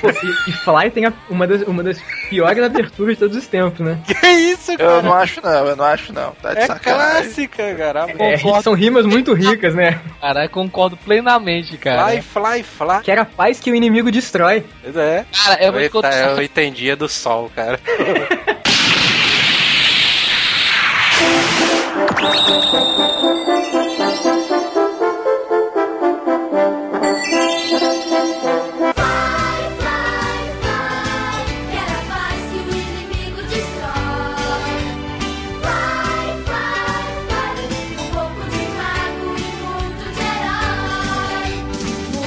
[0.00, 1.98] Pô, e, e Fly tem a- uma, das, uma das
[2.28, 3.98] piores aberturas de todos os tempos, né?
[4.06, 4.90] Que isso, cara?
[4.90, 6.32] Eu não acho não, eu não acho não.
[6.42, 7.22] Tá de É sacanagem.
[7.22, 8.06] clássica, cara.
[8.18, 10.00] É, são rimas muito ricas, né?
[10.20, 12.08] Cara, concordo plenamente, cara.
[12.08, 13.02] Fly, fly, fly.
[13.02, 14.64] Que era a paz que o inimigo destrói.
[14.82, 15.24] Pois é.
[15.44, 16.14] Cara, eu vou te Eita, contar.
[16.14, 17.78] eu entendia do sol, cara.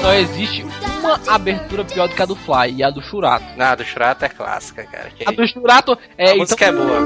[0.02, 0.66] Só existe
[0.98, 3.44] uma abertura pior do que a do Fly, e a do Churato.
[3.56, 5.10] Nada, do Shurato é clássica, cara.
[5.10, 6.32] Que A do Churato é.
[6.32, 7.00] a música é boa.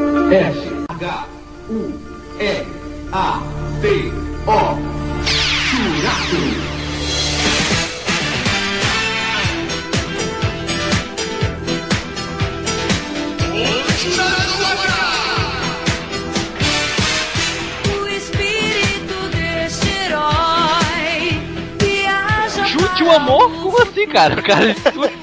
[23.12, 23.50] Amor?
[23.62, 24.34] Como assim, cara?
[24.38, 25.14] O cara discute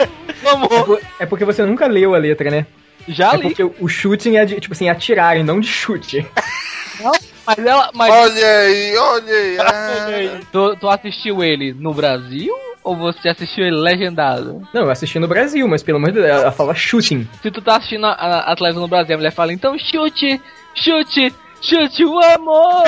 [0.44, 0.86] o É amor.
[0.86, 2.66] por- É porque você nunca leu a letra, né?
[3.08, 3.42] Já é li.
[3.44, 6.26] porque o shooting é de, tipo assim, atirar e não de chute.
[7.46, 7.90] Mas ela.
[7.94, 9.58] Mas Olha aí, olha aí.
[9.60, 10.40] ah.
[10.52, 12.54] tu, tu assistiu ele no Brasil
[12.84, 14.62] ou você assistiu ele legendado?
[14.74, 17.28] Não, eu assisti no Brasil, mas pelo amor de Deus, ela fala shooting.
[17.42, 20.40] Se tu tá assistindo a, a, a televisão no Brasil, a mulher fala, então chute,
[20.76, 22.84] chute, chute o amor.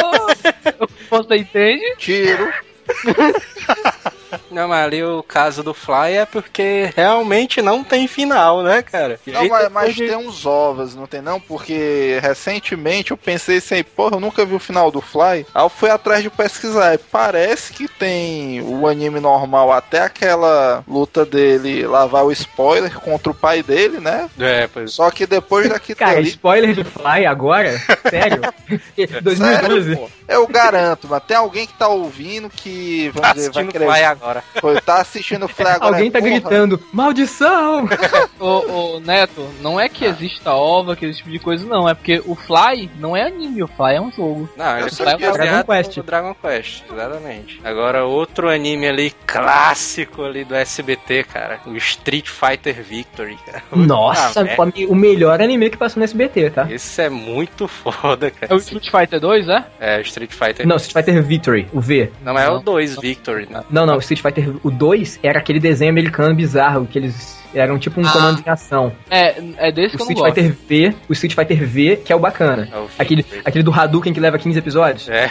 [1.10, 1.96] você entende?
[1.98, 2.54] Tiro.
[4.50, 9.20] Não, mas ali o caso do Fly é porque realmente não tem final, né, cara?
[9.28, 11.40] Não, mas, mas de- tem uns ovos, não tem não?
[11.40, 15.46] Porque recentemente eu pensei assim, porra, eu nunca vi o final do Fly.
[15.54, 16.94] Aí eu fui atrás de pesquisar.
[16.96, 23.32] E parece que tem o anime normal até aquela luta dele lavar o spoiler contra
[23.32, 24.30] o pai dele, né?
[24.40, 27.78] É, pois Só que depois daquilo Cara, ali, spoiler de Fly agora?
[28.10, 28.42] Sério?
[29.22, 29.96] 2012.
[29.96, 33.86] pô, eu garanto, mas tem alguém que tá ouvindo que, vamos tá dizer, vai querer.
[33.86, 34.25] Fly agora.
[34.62, 35.96] Pô, tá assistindo o Fly agora.
[35.96, 37.88] Alguém tá porra, gritando, maldição!
[38.40, 41.88] Ô, ô, Neto, não é que exista ova, que esse tipo de coisa, não.
[41.88, 44.50] É porque o Fly não é anime, o Fly é um jogo.
[44.58, 45.18] Não, ele sabia.
[45.32, 46.00] baseado Dragon Quest.
[46.02, 47.62] Dragon Quest, exatamente.
[47.64, 51.60] Agora, outro anime ali, clássico ali do SBT, cara.
[51.66, 53.64] O Street Fighter Victory, cara.
[53.76, 54.86] Nossa, Ah, é.
[54.88, 56.68] o melhor anime que passou no SBT, tá?
[56.70, 58.54] Esse é muito foda, É cara.
[58.56, 59.66] o Street Fighter 2, é?
[59.80, 60.68] É, o Street Fighter.
[60.68, 62.12] Não, Street Fighter Victory, o V.
[62.22, 62.62] Não é o Não.
[62.64, 63.64] 2 Victory, né?
[63.70, 68.00] Não, não, Street Fighter o 2 era aquele desenho americano bizarro, que eles eram tipo
[68.02, 68.12] um Ah.
[68.12, 68.92] comando em ação.
[69.10, 70.34] É, é desse O que eu não Street gosto.
[70.36, 70.56] Fighter
[70.92, 72.68] V, o Street Fighter V, que é o bacana.
[72.72, 75.08] É o Aquele, aquele do Hadouken que leva 15 episódios.
[75.10, 75.30] É.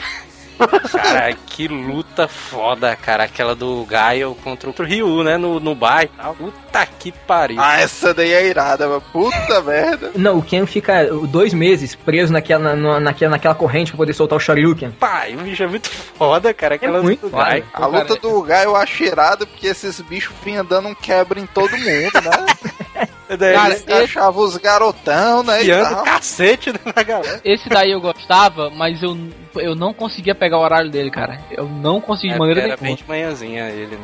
[0.93, 3.25] Cara, que luta foda, cara.
[3.25, 5.37] Aquela do Gaio contra o Ryu, né?
[5.37, 6.35] No, no bar e tal.
[6.35, 7.61] Puta que pariu.
[7.61, 10.13] Ah, essa daí é irada, mas puta merda.
[10.15, 14.37] Não, o Ken fica dois meses preso naquela, na, naquela, naquela corrente pra poder soltar
[14.37, 14.93] o Shoryuken.
[14.93, 16.77] Pai, o bicho é muito foda, cara.
[16.77, 17.45] Aquela muito do foda.
[17.45, 17.65] Gaio.
[17.73, 21.47] A luta do Gai eu acho irada porque esses bichos vinham dando um quebra em
[21.47, 23.09] todo mundo, né?
[23.37, 25.63] Daí Cara, eles Eles achavam os garotão, né?
[25.65, 26.05] E tal.
[26.05, 27.41] cacete na galera.
[27.45, 29.17] Esse daí eu gostava, mas eu,
[29.57, 31.41] eu não conseguia pegar o horário dele, cara.
[31.51, 32.87] Eu não consegui de É, maneira era nenhuma.
[32.87, 34.03] bem de manhãzinha ele, né?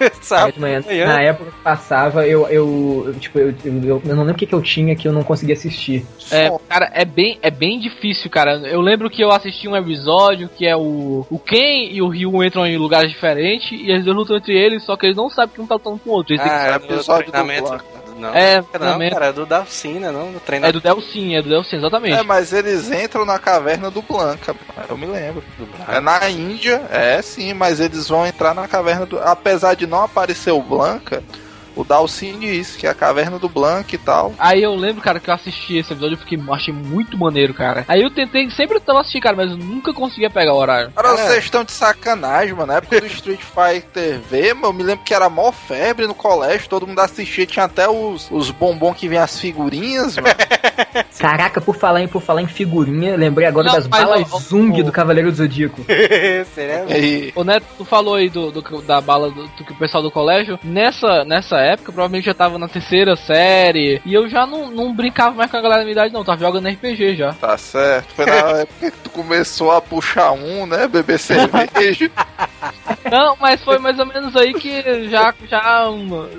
[0.20, 0.52] Sabe?
[0.52, 1.06] de manhã, Manhã.
[1.06, 4.46] na época que passava, eu, eu, eu, tipo, eu, eu, eu não lembro o que,
[4.46, 6.04] que eu tinha que eu não conseguia assistir.
[6.28, 8.56] É, cara, é bem, é bem difícil, cara.
[8.66, 12.42] Eu lembro que eu assisti um episódio que é o, o Ken e o Ryu
[12.42, 15.60] entram em lugares diferentes e eles lutam entre eles, só que eles não sabem que
[15.60, 16.34] um tá lutando com o outro.
[16.34, 17.84] Eles Ah, é é episódio do treinamento.
[18.22, 20.54] Não, É, não, cara, é do Dalcina, não, do que...
[20.54, 22.14] É do Delcin, é do Delcin, exatamente.
[22.14, 24.54] É, mas eles entram na caverna do Blanca.
[24.88, 25.42] Eu me lembro.
[25.58, 29.18] do É na Índia, é sim, mas eles vão entrar na caverna do.
[29.18, 31.20] Apesar de não aparecer o Blanca,
[31.76, 34.32] o Dalcin diz que é a caverna do Blanca e tal.
[34.38, 37.84] Aí eu lembro, cara, que eu assisti esse episódio e fiquei, achei muito maneiro, cara.
[37.88, 40.90] Aí eu tentei, sempre tava assistindo, cara, mas eu nunca conseguia pegar o horário.
[40.92, 41.16] Cara, É.
[41.16, 42.66] vocês estão de sacanagem, mano.
[42.66, 46.14] Na época do Street Fighter V, mano, eu me lembro que era mó febre no
[46.14, 50.28] colégio, todo mundo assistia, tinha até os, os bombons que vinham as figurinhas, mano.
[51.18, 54.38] Caraca, por falar em, por falar em figurinha, lembrei agora Não, das mas, balas ó,
[54.38, 54.84] Zung ó.
[54.84, 55.82] do Cavaleiro do Zodíaco.
[56.54, 59.76] Seria E Ô Neto, tu falou aí do, do- da bala do, do que o
[59.76, 60.58] pessoal do colégio.
[60.64, 64.00] Nessa, nessa época, provavelmente já tava na terceira série.
[64.04, 66.24] E eu já não, não brincava mais com a galera da minha idade, não.
[66.24, 67.32] Tava jogando RPG já.
[67.34, 68.14] tá certo.
[68.14, 70.86] Foi na época que tu começou a puxar um, né?
[70.88, 72.10] Beber cerveja.
[73.10, 75.84] Não, mas foi mais ou menos aí que já, já,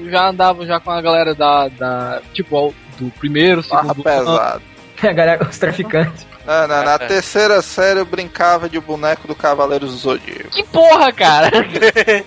[0.10, 1.68] já andava já com a galera da.
[1.68, 4.04] da tipo, do primeiro, segundo.
[4.04, 4.62] pesado.
[5.04, 6.26] A galera, os traficantes.
[6.46, 6.98] Não, não, na É.
[7.00, 10.50] terceira série eu brincava de boneco do Cavaleiro do Zodíaco.
[10.52, 11.50] Que porra, cara!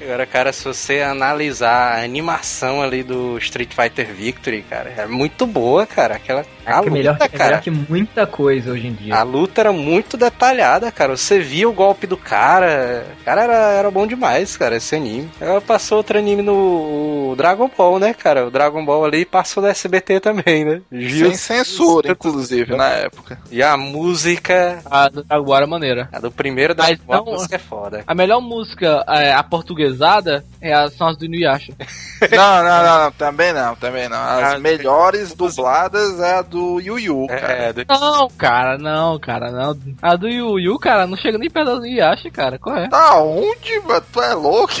[0.00, 5.46] Agora, cara, se você analisar a animação ali do Street Fighter Victory, cara, é muito
[5.46, 6.16] boa, cara.
[6.16, 7.44] Aquela a É luta, melhor, é cara.
[7.44, 9.14] melhor que muita coisa hoje em dia.
[9.16, 11.16] A luta era muito detalhada, cara.
[11.16, 13.04] Você via o golpe do cara.
[13.24, 15.30] Cara, era, era bom demais, cara, esse anime.
[15.40, 18.46] Ela passou outro anime no Dragon Ball, né, cara?
[18.46, 20.80] O Dragon Ball ali passou no SBT também, né?
[20.90, 21.26] Viu?
[21.28, 23.38] Sem censura, inclusive, na época.
[23.50, 24.80] E a música.
[24.84, 26.08] A do Dragon Ball era maneira.
[26.12, 28.04] A do primeiro da Mas Ball, a é foda.
[28.06, 31.72] A melhor música é, aportuguesada é a, são as do Inuyasha.
[32.30, 34.18] Não, não, não, não, também não, também não.
[34.18, 37.52] As Ah, melhores dubladas é a do Yu Yu, cara.
[37.52, 37.84] É, do...
[37.88, 39.76] Não, cara, não, cara, não.
[40.02, 42.58] A do Yu Yu, cara, não chega nem perto da do Inuyasha, cara.
[42.58, 42.88] Qual é?
[42.88, 44.04] Tá onde, mano?
[44.12, 44.74] Tu é louco?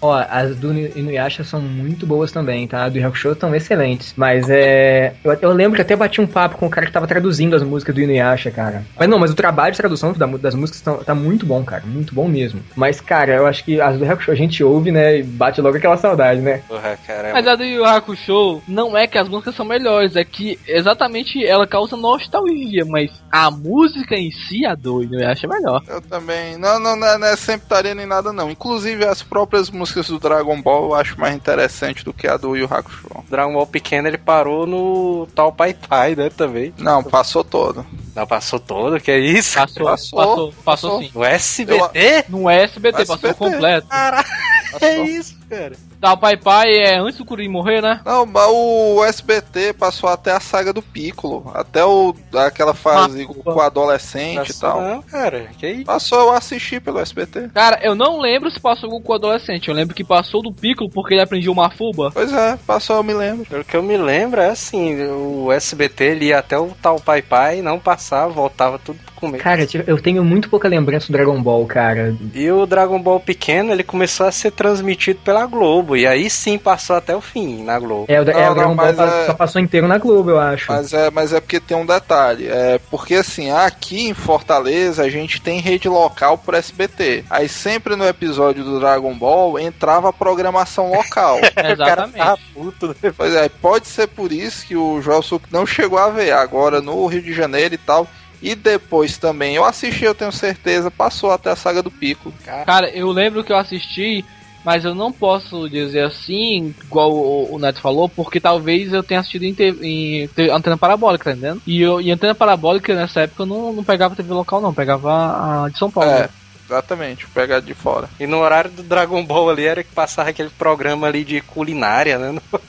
[0.00, 2.88] Ó, as do Inuyasha são muito boas também, tá?
[2.88, 4.14] Do Hakusho estão excelentes.
[4.16, 5.14] Mas é.
[5.24, 7.62] Eu, eu lembro que até bati um papo com o cara que tava traduzindo as
[7.62, 8.84] músicas do Inuyasha, cara.
[8.96, 11.82] Mas não, mas o trabalho de tradução das músicas tão- tá muito bom, cara.
[11.84, 12.60] Muito bom mesmo.
[12.76, 15.18] Mas, cara, eu acho que as do Hakusho a gente ouve, né?
[15.18, 16.62] E bate logo aquela saudade, né?
[16.68, 17.28] Porra, cara.
[17.28, 21.44] é Mas a do Hakusho não é que as músicas são melhores, é que exatamente
[21.44, 25.82] ela causa nostalgia, mas a música em si, a do Inuyasha é melhor.
[25.88, 26.56] Eu também.
[26.56, 28.48] Não, não, não é, não é sempre estaria nem nada, não.
[28.50, 32.36] Inclusive, as próprias músicas músicas do Dragon Ball eu acho mais interessante do que a
[32.36, 33.08] do Yu Hakusho.
[33.28, 36.30] Dragon Ball pequeno ele parou no tal Pai Pai, né?
[36.30, 36.72] Também.
[36.78, 37.84] Não, passou todo.
[38.14, 39.54] Não passou todo, que é isso?
[39.58, 41.02] Passou, Passou, passou, passou, passou.
[41.02, 41.10] sim.
[41.14, 42.24] No SBT?
[42.28, 43.34] No SBT, passou SBT.
[43.34, 43.86] completo.
[43.88, 44.26] Caralho,
[44.72, 44.88] Passou.
[44.88, 45.76] é isso, cara.
[46.02, 48.00] O Pai Pai é antes do Kuririn morrer, né?
[48.04, 51.50] Não, mas o SBT passou até a saga do Piccolo.
[51.54, 54.80] Até o, aquela fase Ah, com o adolescente e tal.
[54.80, 55.84] Não, cara, que isso?
[55.84, 57.50] Passou, eu assisti pelo SBT.
[57.52, 59.68] Cara, eu não lembro se passou com o adolescente.
[59.68, 62.10] Eu lembro que passou do Piccolo porque ele aprendia uma fuba.
[62.12, 63.46] Pois é, passou, eu me lembro.
[63.46, 67.22] Pelo que eu me lembro, é assim, o SBT ele ia até o tal Pai
[67.22, 69.42] Pai, não passava, voltava tudo pro começo.
[69.42, 72.16] Cara, tipo, eu tenho muito pouca lembrança do Dragon Ball, cara.
[72.34, 76.58] E o Dragon Ball pequeno, ele começou a ser transmitido pela Globo, e aí sim
[76.58, 78.06] passou até o fim na Globo.
[78.08, 80.38] É, o, Não, é, o não, Dragon Ball é- só passou inteiro na Globo, eu
[80.40, 80.70] acho.
[80.72, 82.48] Mas é, mas é porque tem um detalhe.
[82.48, 87.24] É porque assim, aqui em Fortaleza a gente tem rede local pro SBT.
[87.30, 91.38] Aí sempre no episódio do Dragon Ball entrava a programação local.
[91.54, 92.18] Cara Exatamente.
[92.18, 93.12] tava puto, né?
[93.16, 96.32] pois é, pode ser por isso que o Joel Suco não chegou a ver.
[96.32, 98.06] Agora no Rio de Janeiro e tal.
[98.40, 102.32] E depois também, eu assisti, eu tenho certeza, passou até a saga do Pico.
[102.64, 104.24] Cara, eu lembro que eu assisti,
[104.68, 109.20] mas eu não posso dizer assim, igual o, o Neto falou, porque talvez eu tenha
[109.20, 111.62] assistido em, te- em te- antena parabólica, tá entendendo?
[111.66, 115.64] E, eu, e antena parabólica nessa época eu não, não pegava TV local, não, pegava
[115.64, 116.10] a de São Paulo.
[116.10, 116.28] É,
[116.66, 118.10] exatamente, pegar de fora.
[118.20, 122.18] E no horário do Dragon Ball ali era que passava aquele programa ali de culinária,
[122.18, 122.38] né?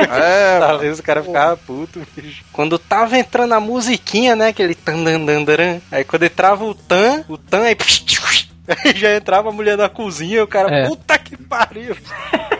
[0.00, 2.42] É, Talvez o cara ficava puto, bicho.
[2.52, 4.48] Quando tava entrando a musiquinha, né?
[4.48, 5.78] Aquele tandandandaran.
[5.90, 7.76] Aí quando entrava o tan, o tan aí.
[8.68, 10.86] Aí já entrava a mulher na cozinha e o cara, É.
[10.88, 11.96] puta que pariu.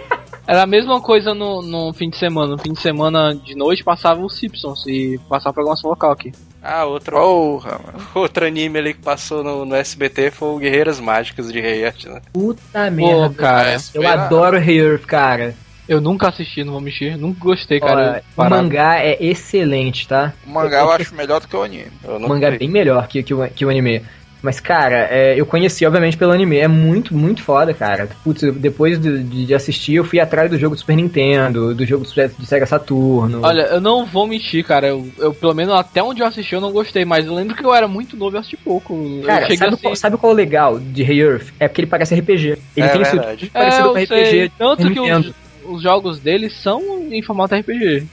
[0.47, 2.49] Era a mesma coisa no, no fim de semana.
[2.53, 6.33] No fim de semana de noite passava os Simpsons e passava a programação local aqui.
[6.63, 8.07] Ah, outro, porra, mano.
[8.15, 12.05] outro anime ali que passou no, no SBT foi o Guerreiras Mágicas de Rei Art,
[12.05, 12.21] né?
[12.31, 13.35] Puta merda.
[13.35, 15.55] cara, Eu adoro Hey Earth, cara.
[15.89, 17.17] Eu nunca assisti, não vou mexer.
[17.17, 18.23] Nunca gostei, Olha, cara.
[18.33, 18.63] o Parado.
[18.63, 20.33] mangá é excelente, tá?
[20.47, 21.91] O mangá eu acho melhor do que o anime.
[22.03, 24.03] Eu O mangá é bem melhor que, que, o, que o anime.
[24.45, 26.59] Mas, cara, é, eu conheci, obviamente, pelo anime.
[26.59, 28.11] É muito, muito foda, cara.
[28.23, 32.05] Putz, depois de, de- assistir, eu fui atrás do jogo do Super Nintendo, do jogo
[32.05, 33.41] do, Sega Saturno.
[33.43, 34.89] Olha, eu não vou mentir, cara.
[34.89, 37.07] Eu, eu, pelo menos até onde eu assisti, eu não gostei.
[37.07, 39.23] Mas eu lembro que eu era muito novo e assisti pouco.
[39.25, 39.83] Cara, sabe, assim...
[39.83, 41.47] qual, sabe qual é o legal de Hey Earth?
[41.59, 42.59] É porque ele parece RPG.
[42.77, 43.37] Ele É tem verdade.
[43.47, 44.27] tipo É, parecido com RPG.
[44.27, 44.53] sei.
[44.59, 45.33] Tanto que os,
[45.65, 48.07] os jogos deles são em formato RPG.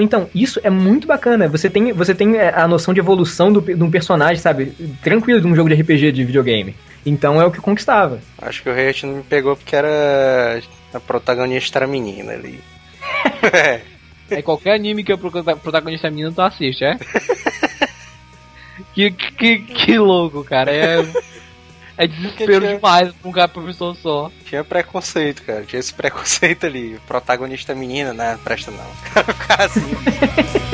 [0.00, 1.48] Então, isso é muito bacana.
[1.48, 4.66] Você tem, você tem é, a noção de evolução do, de um personagem, sabe?
[5.02, 6.74] Tranquilo de um jogo de RPG de videogame.
[7.04, 8.20] Então é o que conquistava.
[8.40, 10.60] Acho que o Rei Art não me pegou porque era.
[10.92, 12.60] A protagonista era menina ali.
[14.30, 14.40] é.
[14.42, 16.96] Qualquer anime que o prota- protagonista é menino, tu assiste, é?
[18.94, 20.70] que, que, que louco, cara.
[20.70, 21.04] É,
[21.96, 24.30] é desespero tinha- demais pra um cara professor só.
[24.44, 25.62] Tinha preconceito, cara.
[25.64, 26.98] Tinha esse preconceito ali.
[27.06, 28.38] Protagonista menina, né?
[28.42, 28.84] Presta não.
[29.46, 30.73] Caras ficavam assim.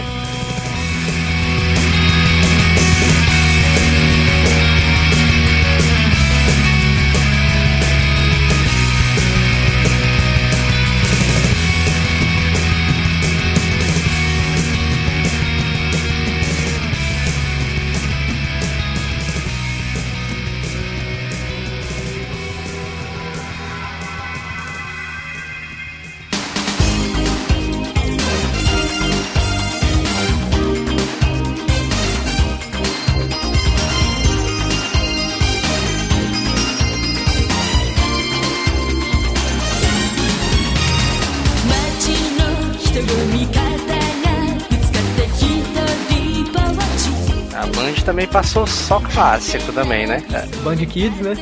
[48.50, 50.20] Passou só clássico também, né?
[50.64, 51.34] Band Kids, né?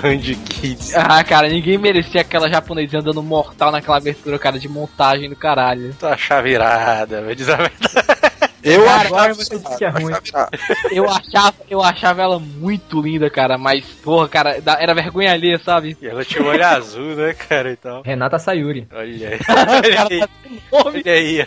[0.00, 0.18] Band
[0.50, 0.94] Kids.
[0.94, 5.94] Ah, cara, ninguém merecia aquela japonesinha dando mortal naquela abertura, cara, de montagem do caralho.
[5.98, 8.34] Tua chavirada, vou dizer a verdade.
[8.62, 10.14] Eu Cara, achava agora você disse que é mas ruim.
[10.32, 10.48] tá.
[10.90, 15.94] Eu achava, eu achava ela muito linda, cara, mas, porra, cara, era vergonha ali, sabe?
[16.00, 18.00] E ela tinha o olho azul, né, cara, e tal.
[18.02, 18.88] Renata Sayuri.
[18.90, 19.38] Olha aí.
[19.68, 20.24] Olha aí.
[20.70, 21.02] Homem.
[21.04, 21.46] Olha aí.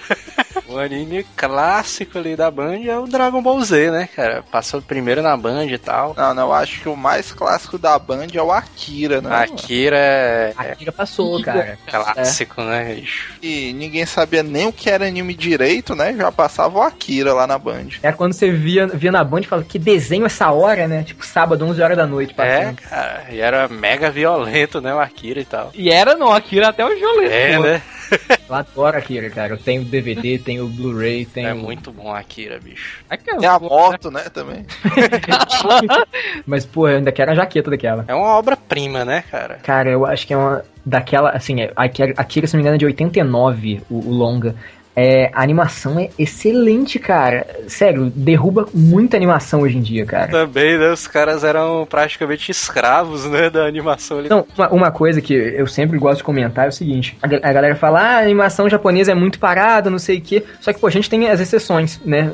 [0.77, 4.43] O anime clássico ali da Band é o Dragon Ball Z, né, cara?
[4.51, 6.13] Passou primeiro na Band e tal.
[6.15, 9.35] Não, não, eu acho que o mais clássico da Band é o Akira, né?
[9.35, 11.79] Akira é, A é Kira passou, cara.
[11.87, 13.33] clássico, né, bicho?
[13.41, 16.13] E ninguém sabia nem o que era anime direito, né?
[16.15, 17.87] Já passava o Akira lá na Band.
[18.03, 21.01] Era quando você via, via na Band e falava, que desenho essa hora, né?
[21.01, 22.81] Tipo, sábado, 11 horas da noite, É, passando.
[22.87, 23.25] cara.
[23.31, 25.71] E era mega violento, né, o Akira e tal.
[25.73, 27.33] E era não, Akira até o Jolento.
[27.33, 27.63] É, pô.
[27.63, 27.81] né?
[28.47, 29.53] Eu adoro Akira, cara.
[29.53, 31.49] Eu tenho DVD, tenho Blu-ray, tenho.
[31.49, 33.03] É muito bom a Akira, bicho.
[33.09, 34.65] É que é Tem a moto, né, também.
[36.45, 38.05] Mas, pô, eu ainda quero a jaqueta daquela.
[38.07, 39.55] É uma obra-prima, né, cara?
[39.63, 40.63] Cara, eu acho que é uma.
[40.85, 44.55] Daquela, assim, é, Akira, Akira, se não me engano, é de 89, o, o longa.
[44.99, 47.45] É, a animação é excelente, cara.
[47.67, 50.31] Sério, derruba muita animação hoje em dia, cara.
[50.31, 50.89] Também, né?
[50.89, 53.47] Os caras eram praticamente escravos, né?
[53.47, 54.27] Da animação ali.
[54.27, 57.53] Não, uma, uma coisa que eu sempre gosto de comentar é o seguinte: a, a
[57.53, 60.43] galera fala, ah, a animação japonesa é muito parada, não sei o quê.
[60.59, 62.31] Só que, pô, a gente tem as exceções, né?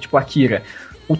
[0.00, 0.62] Tipo Akira.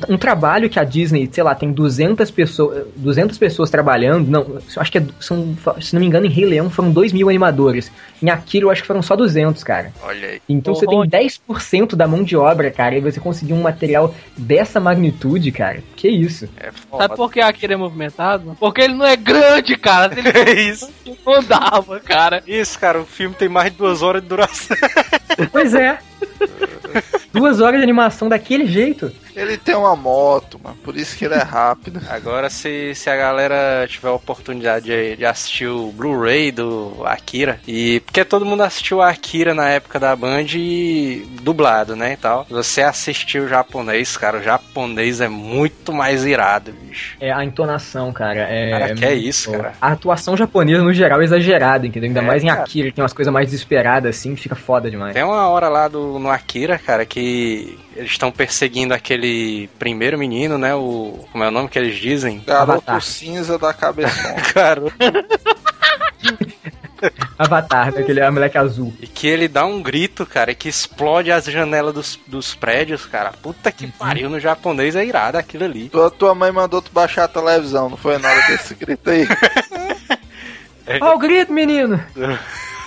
[0.07, 4.63] Um trabalho que a Disney, sei lá, tem 200 pessoas, 200 pessoas trabalhando, não, eu
[4.77, 7.91] acho que é- são, se não me engano, em Rei Leão foram 2 mil animadores.
[8.23, 9.91] Em Akira eu acho que foram só 200, cara.
[10.03, 10.43] Olha aí.
[10.47, 11.09] Então você tem Rony.
[11.09, 15.83] 10% da mão de obra, cara, e você conseguir um material dessa magnitude, cara.
[15.97, 16.49] Que isso?
[16.59, 17.05] É foda.
[17.05, 18.57] Sabe por que Akira é movimentado?
[18.61, 20.13] Porque ele não é grande, cara.
[20.13, 20.91] Se ele É isso.
[21.25, 22.43] não andava, cara.
[22.47, 24.77] Isso, cara, o filme tem mais de duas horas de duração.
[25.51, 25.99] Pois é.
[27.33, 29.13] Duas horas de animação daquele jeito.
[29.37, 32.01] Ele tem uma moto, mano, por isso que ele é rápido.
[32.09, 37.61] Agora, se, se a galera tiver a oportunidade de, de assistir o Blu-ray do Akira,
[37.67, 42.17] e porque todo mundo assistiu a Akira na época da Band e dublado, né, e
[42.17, 42.47] tal.
[42.51, 47.17] Você assistiu o japonês, cara, o japonês é muito mais irado, bicho.
[47.21, 48.41] É a entonação, cara.
[48.41, 49.73] É, Cara, que é isso, cara.
[49.81, 52.09] A atuação japonesa, no geral, é exagerada, entendeu?
[52.09, 52.63] Ainda É, mais em cara.
[52.63, 55.15] Akira, que tem umas coisas mais desesperadas, assim, fica foda demais.
[55.15, 60.57] Tem uma hora lá do, no Akira, cara, que eles estão perseguindo aquele primeiro menino,
[60.59, 61.27] né, o...
[61.31, 62.43] como é o nome que eles dizem?
[62.47, 63.03] Garoto Avatar.
[63.03, 64.35] cinza da cabeçona.
[64.53, 64.83] Cara,
[67.39, 68.01] Avatar, né?
[68.01, 68.93] Aquele moleque azul.
[69.01, 73.33] E que ele dá um grito, cara, que explode as janelas dos, dos prédios, cara.
[73.33, 75.89] Puta que pariu, no japonês é irado aquilo ali.
[75.89, 79.27] tua, tua mãe mandou tu baixar a televisão, não foi na hora desse grito aí?
[81.01, 82.03] Ó o grito, menino!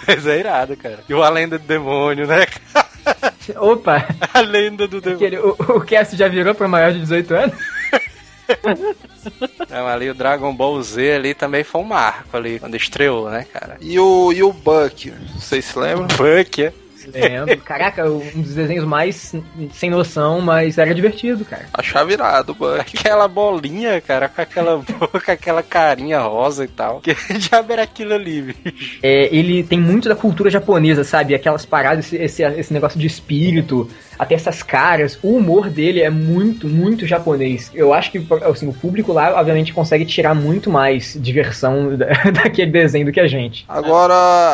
[0.07, 0.99] Mas é irado, cara.
[1.07, 2.47] E o A Lenda do Demônio, né?
[3.59, 4.05] Opa!
[4.33, 5.27] A Lenda do Demônio.
[5.27, 7.55] Aquele, o, o cast já virou pra maior de 18 anos?
[9.69, 13.45] Não, ali o Dragon Ball Z ali também foi um marco ali, quando estreou, né,
[13.51, 13.77] cara?
[13.79, 16.07] E o, e o Buck, vocês se lembram?
[16.07, 16.73] Buck, é?
[17.13, 17.57] Lembro.
[17.57, 19.33] Caraca, um dos desenhos mais
[19.73, 21.65] sem noção, mas era divertido, cara.
[21.73, 22.97] Achava virado o Buck.
[22.97, 27.01] Aquela bolinha, cara, com aquela boca, aquela carinha rosa e tal.
[27.01, 28.99] Que diabo era aquilo ali, bicho?
[29.01, 31.33] É, ele tem muito da cultura japonesa, sabe?
[31.35, 35.17] Aquelas paradas, esse, esse, esse negócio de espírito, até essas caras.
[35.23, 37.71] O humor dele é muito, muito japonês.
[37.73, 42.71] Eu acho que assim, o público lá, obviamente, consegue tirar muito mais diversão da- daquele
[42.71, 43.65] desenho do que a gente.
[43.67, 44.13] Agora,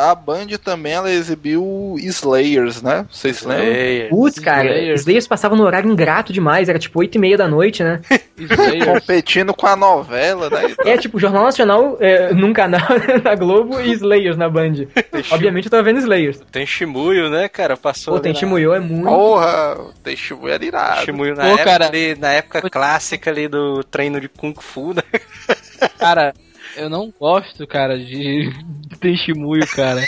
[0.09, 1.95] a Band também, ela exibiu
[2.37, 3.05] Slayers, né?
[3.11, 4.09] Vocês se lembram?
[4.09, 5.01] Putz, cara, Slayers.
[5.01, 7.99] Slayers passava no horário ingrato demais, era tipo 8 e meia da noite, né?
[8.85, 10.75] Competindo com a novela, né?
[10.85, 12.81] É tipo Jornal Nacional é, num canal
[13.23, 14.85] na Globo e Slayers na Band.
[15.31, 16.39] Obviamente eu tava vendo Slayers.
[16.51, 17.75] Tem Shimuyo, né, cara?
[17.75, 19.05] Passou Pô, tem na- Shimuyo, é muito.
[19.05, 21.01] Porra, o Teixeira era irado.
[21.05, 21.87] Shimuyo na Pô, época, cara.
[21.87, 25.01] ali, na época clássica ali do treino de Kung Fu, né?
[25.99, 26.33] Cara,
[26.75, 30.01] eu não gosto, cara, de, de Tenshimuyo, cara.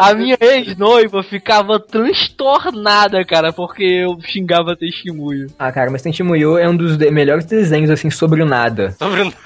[0.00, 5.48] A minha ex-noiva ficava transtornada, cara, porque eu xingava Tenshimuyo.
[5.58, 8.92] Ah, cara, mas tem Shimuyo é um dos de- melhores desenhos, assim, sobre o nada.
[8.92, 9.32] Sobre o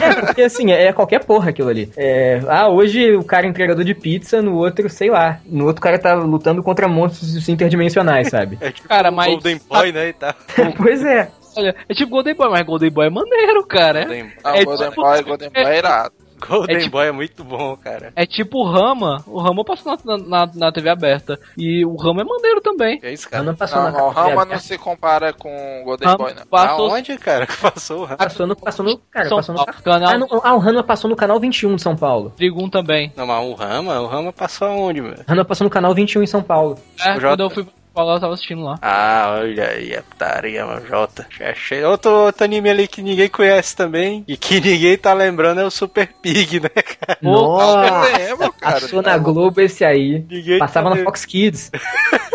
[0.00, 1.90] É, porque assim, é qualquer porra aquilo ali.
[1.96, 5.40] É, ah, hoje o cara é entregador de pizza, no outro, sei lá.
[5.46, 8.58] No outro o cara tá lutando contra monstros interdimensionais, sabe?
[8.66, 10.34] É tipo Cara, o mas- Golden Boy, né, e tal.
[10.76, 11.28] pois é.
[11.56, 14.00] Olha, é tipo Golden Boy, mas Golden Boy é maneiro, cara.
[14.04, 16.14] Golden, Ah, É Golden tipo- Boy, Golden Boy é irado.
[16.48, 18.12] Golden É tipo- Boy é muito bom, cara.
[18.16, 19.22] É tipo o Rama.
[19.26, 21.38] O Rama passou na, na, na TV aberta.
[21.56, 22.98] E o Rama é maneiro também.
[23.02, 23.42] É isso, cara.
[23.42, 26.46] não passou Não, na não, Rama não se compara com Golden Rama Boy, não.
[26.46, 28.04] passou Aonde, cara, que passou?
[28.04, 30.60] o Passou no, passou no, cara, São passou no, Paulo, canal ah, no, ah, o
[30.60, 32.32] Hanma passou no canal 21 de São Paulo.
[32.36, 33.12] Trigum também.
[33.16, 35.14] Não, mas o Rama, o Rama passou aonde, meu?
[35.28, 36.78] Hanma passou no canal 21 em São Paulo.
[37.00, 37.42] É, O quando Jota.
[37.42, 37.66] eu fui
[37.96, 38.74] Paulo, eu tava assistindo lá.
[38.82, 41.26] Ah, olha aí, a putaria, mano, Jota.
[41.30, 41.82] Já achei.
[41.82, 45.70] Outro, outro anime ali que ninguém conhece também, e que ninguém tá lembrando é o
[45.70, 47.18] Super Pig, né, cara?
[47.22, 48.80] Nossa, Eu lembro, cara.
[48.80, 50.22] passou na Globo esse aí.
[50.30, 51.70] Ninguém Passava tá na Fox Kids.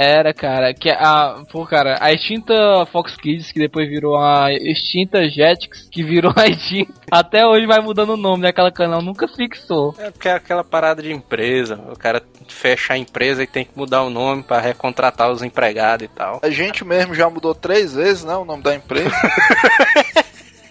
[0.00, 1.42] Era, cara, que a.
[1.50, 2.54] Pô, cara, a extinta
[2.92, 6.94] Fox Kids, que depois virou a extinta Jetix, que virou a extinta.
[7.10, 9.96] Até hoje vai mudando o nome daquela canal, nunca se fixou.
[9.98, 11.80] É porque é aquela parada de empresa.
[11.90, 16.04] O cara fecha a empresa e tem que mudar o nome pra recontratar os empregados
[16.04, 16.38] e tal.
[16.44, 18.36] A gente mesmo já mudou três vezes, né?
[18.36, 19.10] O nome da empresa.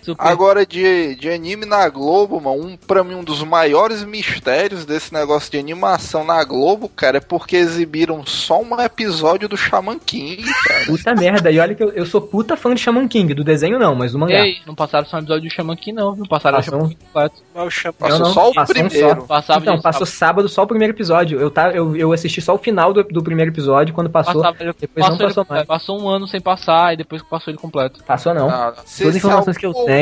[0.08, 0.26] Super.
[0.26, 5.14] Agora, de, de anime na Globo, mano, um, pra mim, um dos maiores mistérios desse
[5.14, 10.44] negócio de animação na Globo, cara, é porque exibiram só um episódio do Shaman King,
[10.66, 10.86] cara.
[10.86, 13.78] Puta merda, e olha que eu, eu sou puta fã de Shaman King, do desenho
[13.78, 14.46] não, mas do mangá.
[14.46, 16.16] Ei, não passaram só um episódio do Shaman King, não.
[16.16, 17.36] Não passaram o Passou Shaman King completo.
[17.54, 19.20] Mas o Shaman- Passou não, só o passou um primeiro.
[19.22, 19.28] só.
[19.28, 21.38] Passava então, passou sábado só o primeiro episódio.
[21.40, 24.42] Eu, tá, eu, eu assisti só o final do, do primeiro episódio, quando passou.
[24.42, 25.68] Passava, depois não passou, passou ele, mais.
[25.68, 28.02] passou um ano sem passar e depois passou ele completo.
[28.06, 28.50] Passou não.
[28.50, 29.97] Ah, Todas as informações que eu tenho-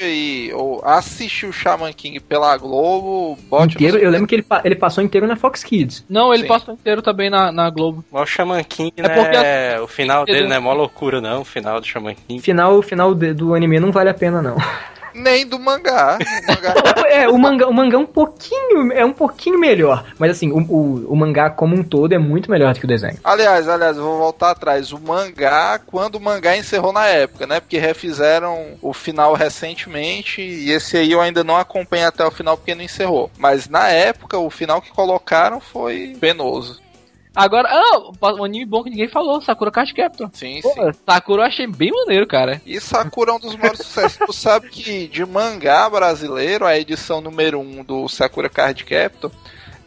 [0.00, 4.74] Aí, ou assistiu o Shaman King pela Globo, bote inteiro, eu lembro que ele, ele
[4.76, 6.04] passou inteiro na Fox Kids.
[6.08, 6.48] Não, ele Sim.
[6.48, 8.04] passou inteiro também na, na Globo.
[8.12, 9.08] Mas o Shaman King, É né?
[9.14, 11.40] porque- O final dele Ele- não é mó loucura, não.
[11.40, 12.40] O final do Shaman King.
[12.42, 14.56] Final, final de- do anime não vale a pena, não.
[15.18, 16.18] Nem do mangá.
[16.18, 16.74] O mangá
[17.08, 20.04] É, o mangá, o mangá é um pouquinho, é um pouquinho melhor.
[20.18, 22.88] Mas assim, o, o, o mangá como um todo é muito melhor do que o
[22.88, 23.18] desenho.
[23.24, 24.92] Aliás, aliás, eu vou voltar atrás.
[24.92, 27.60] O mangá, quando o mangá encerrou na época, né?
[27.60, 32.56] Porque refizeram o final recentemente e esse aí eu ainda não acompanhei até o final
[32.56, 33.30] porque não encerrou.
[33.38, 36.80] Mas na época, o final que colocaram foi penoso.
[37.38, 40.28] Agora, ah, um anime bom que ninguém falou, Sakura Card Captor.
[40.32, 40.98] Sim, Pô, sim.
[41.08, 42.60] Sakura eu achei bem maneiro, cara.
[42.66, 44.18] E Sakura é um dos maiores sucessos.
[44.26, 49.30] Tu sabe que de mangá brasileiro, a edição número 1 um do Sakura Card Captor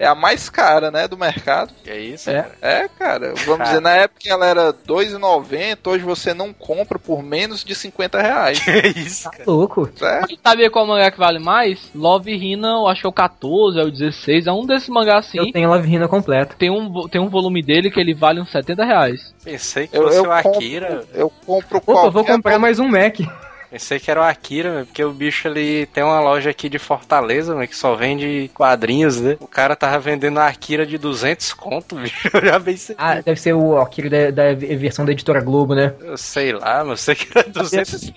[0.04, 1.74] é a mais cara, né, do mercado.
[1.86, 2.42] É isso, É.
[2.42, 2.56] cara.
[2.62, 3.28] É, cara.
[3.46, 3.64] Vamos Cara.
[3.66, 8.22] dizer, na época ela era R$ 2,90, hoje você não compra por menos de 50
[8.22, 8.60] reais.
[8.66, 9.44] Que isso, cara.
[9.46, 9.90] Louco.
[9.96, 10.28] Certo?
[10.30, 11.92] Mas Sabia qual mangá que vale mais?
[11.94, 15.28] Love Hina, eu acho que é o 14, é o 16, é um desses mangás
[15.28, 15.38] assim.
[15.38, 16.56] Eu tenho Love Hina completa.
[16.58, 19.34] Tem um, tem um volume dele que ele vale uns 70 reais.
[19.44, 21.04] Pensei que Eu, fosse eu o compro, Akira.
[21.14, 23.20] eu compro Opa, eu vou qualquer comprar mais um Mac.
[23.72, 26.78] Pensei que era o Akira, meu, porque o bicho ele tem uma loja aqui de
[26.78, 29.38] Fortaleza, meu, que só vende quadrinhos, né?
[29.40, 32.30] O cara tava vendendo a Akira de 200 conto, bicho.
[32.34, 32.96] Eu já pensei.
[32.98, 35.94] Ah, deve ser o Akira da, da versão da editora Globo, né?
[36.02, 38.14] Eu sei lá, mas eu sei que era 200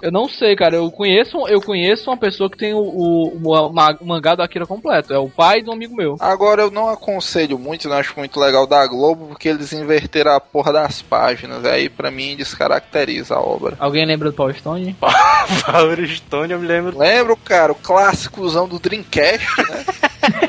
[0.00, 0.76] Eu não sei, cara.
[0.76, 3.66] Eu conheço, eu conheço uma pessoa que tem o, o, o
[4.00, 5.12] o mangá do Akira completo.
[5.12, 6.16] É o pai de um amigo meu.
[6.20, 10.40] Agora eu não aconselho muito, não acho muito legal da Globo, porque eles inverteram a
[10.40, 11.66] porra das páginas.
[11.66, 13.76] Aí pra mim descaracteriza a obra.
[13.78, 14.85] Alguém lembra do Power Stone?
[15.66, 16.98] Power Stone, eu me lembro.
[16.98, 19.84] Lembro, cara, o clássicozão do Dreamcast, né?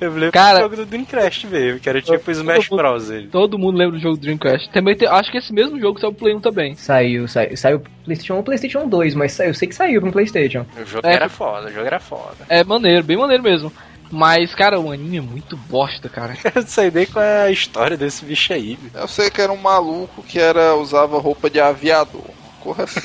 [0.00, 3.08] Eu me lembro Cara- do jogo do Dreamcast mesmo, que era tipo Smash mundo- Bros.
[3.08, 3.28] Ele.
[3.28, 4.68] Todo mundo lembra do jogo Dreamcast.
[4.72, 6.74] Também tem, acho que esse mesmo jogo saiu pro Play 1 também.
[6.74, 10.10] Saiu, saiu, saiu PlayStation 1 ou PlayStation 2, mas saiu, eu sei que saiu pro
[10.10, 10.66] PlayStation.
[10.76, 12.34] O jogo É, era foda, o jogo era foda.
[12.48, 13.72] É maneiro, bem maneiro mesmo.
[14.10, 16.36] Mas, cara, o anime é muito bosta, cara.
[16.44, 18.76] Eu não sei nem qual é a história desse bicho aí.
[18.92, 22.24] Eu sei que era um maluco que era usava roupa de aviador.
[22.62, 23.00] Corra assim.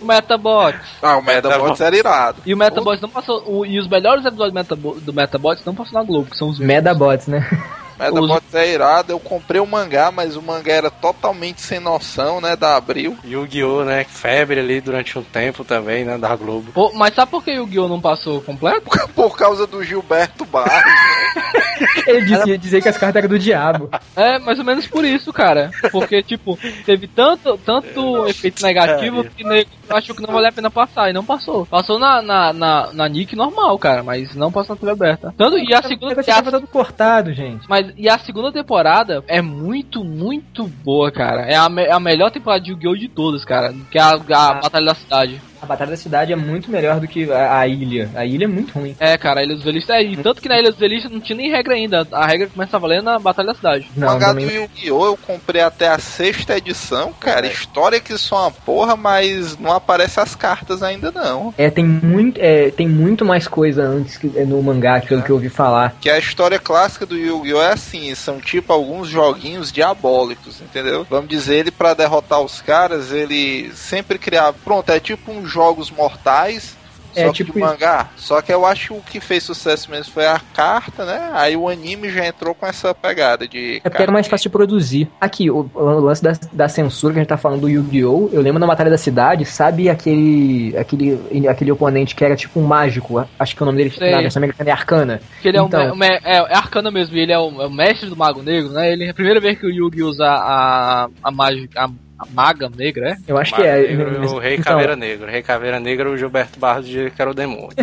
[0.00, 0.80] O Metabots.
[1.02, 2.42] Ah, o Metabots era irado.
[2.46, 3.42] E o Metabots não passou.
[3.46, 6.58] o- e os melhores episódios do, do Metabots não passou na Globo, que são os
[6.58, 7.46] Medabots, né?
[8.00, 9.12] Metabots é irado.
[9.12, 12.56] Eu comprei o mangá, mas o mangá era totalmente sem noção, né?
[12.56, 13.16] Da Abril.
[13.24, 14.04] Yu-Gi-Oh, né?
[14.04, 16.16] Febre ali durante um tempo também, né?
[16.18, 16.72] Da Globo.
[16.72, 17.88] Pô, mas sabe por que o Yu-Gi-Oh!
[17.88, 18.88] não passou completo?
[19.14, 20.70] Por causa do Gilberto Barros.
[22.06, 23.88] Ele dizia, dizia que as cartas eram do diabo.
[24.14, 25.70] É, mais ou menos por isso, cara.
[25.90, 30.70] Porque, tipo, teve tanto, tanto efeito negativo que nego achou que não valia a pena
[30.70, 31.66] passar e não passou.
[31.66, 35.34] Passou na, na, na, na Nick normal, cara, mas não passou na TV aberta.
[35.36, 37.66] Tanto, e a segunda, Você tava todo cortado, gente.
[37.68, 41.42] mas, e a segunda temporada é muito, muito boa, cara.
[41.42, 42.96] É a, me- a melhor temporada de Yu-Gi-Oh!
[42.96, 43.74] de todas, cara.
[43.90, 45.40] Que é a, a Batalha da Cidade.
[45.62, 48.10] A Batalha da Cidade é muito melhor do que a, a ilha.
[48.14, 48.96] A ilha é muito ruim.
[48.98, 49.96] É, cara, a Ilha dos Elistas.
[49.96, 52.06] É, e tanto que na Ilha dos Elistas não tinha nem regra ainda.
[52.12, 53.90] A regra começa a valer na Batalha da Cidade.
[53.96, 55.06] O Não, mangá do também Yu-Gi-Oh!
[55.06, 57.46] eu comprei até a sexta edição, cara.
[57.46, 61.52] História que só uma porra, mas não aparece as cartas ainda não.
[61.58, 65.30] É, tem muito, é, tem muito mais coisa antes que, é, no mangá, pelo que
[65.30, 65.94] eu ouvi falar.
[66.00, 67.60] Que a história clássica do Yu-Gi-Oh!
[67.60, 71.06] é assim, são tipo alguns joguinhos diabólicos, entendeu?
[71.08, 74.56] Vamos dizer, ele pra derrotar os caras, ele sempre criava.
[74.64, 76.78] Pronto, é tipo uns jogos mortais.
[77.12, 78.08] É, Só tipo que de mangá.
[78.16, 81.30] Só que eu acho que o que fez sucesso mesmo foi a carta, né?
[81.34, 83.80] Aí o anime já entrou com essa pegada de.
[83.82, 85.10] É porque era mais fácil de produzir.
[85.20, 88.28] Aqui, o, o lance da, da censura que a gente tá falando do Yu-Gi-Oh!
[88.32, 92.64] Eu lembro na Batalha da Cidade, sabe aquele, aquele, aquele oponente que era tipo um
[92.64, 93.26] mágico?
[93.36, 94.12] Acho que o nome dele Sei.
[94.12, 95.20] na versão americana é Arcana.
[95.42, 95.92] Que ele é, Então.
[95.92, 98.70] o me- é, é arcana mesmo, ele é o, é o mestre do Mago Negro,
[98.70, 98.92] né?
[98.92, 101.90] Ele é a primeira vez que o Yugi usa a, a, mágica, a,
[102.20, 103.16] a maga negra, é?
[103.26, 103.88] Eu acho que é.
[103.88, 105.26] Negro, o Rei Então, Caveira Negro.
[105.26, 107.70] O Rei Caveira Negro, o Gilberto Barros dizia que era o demônio.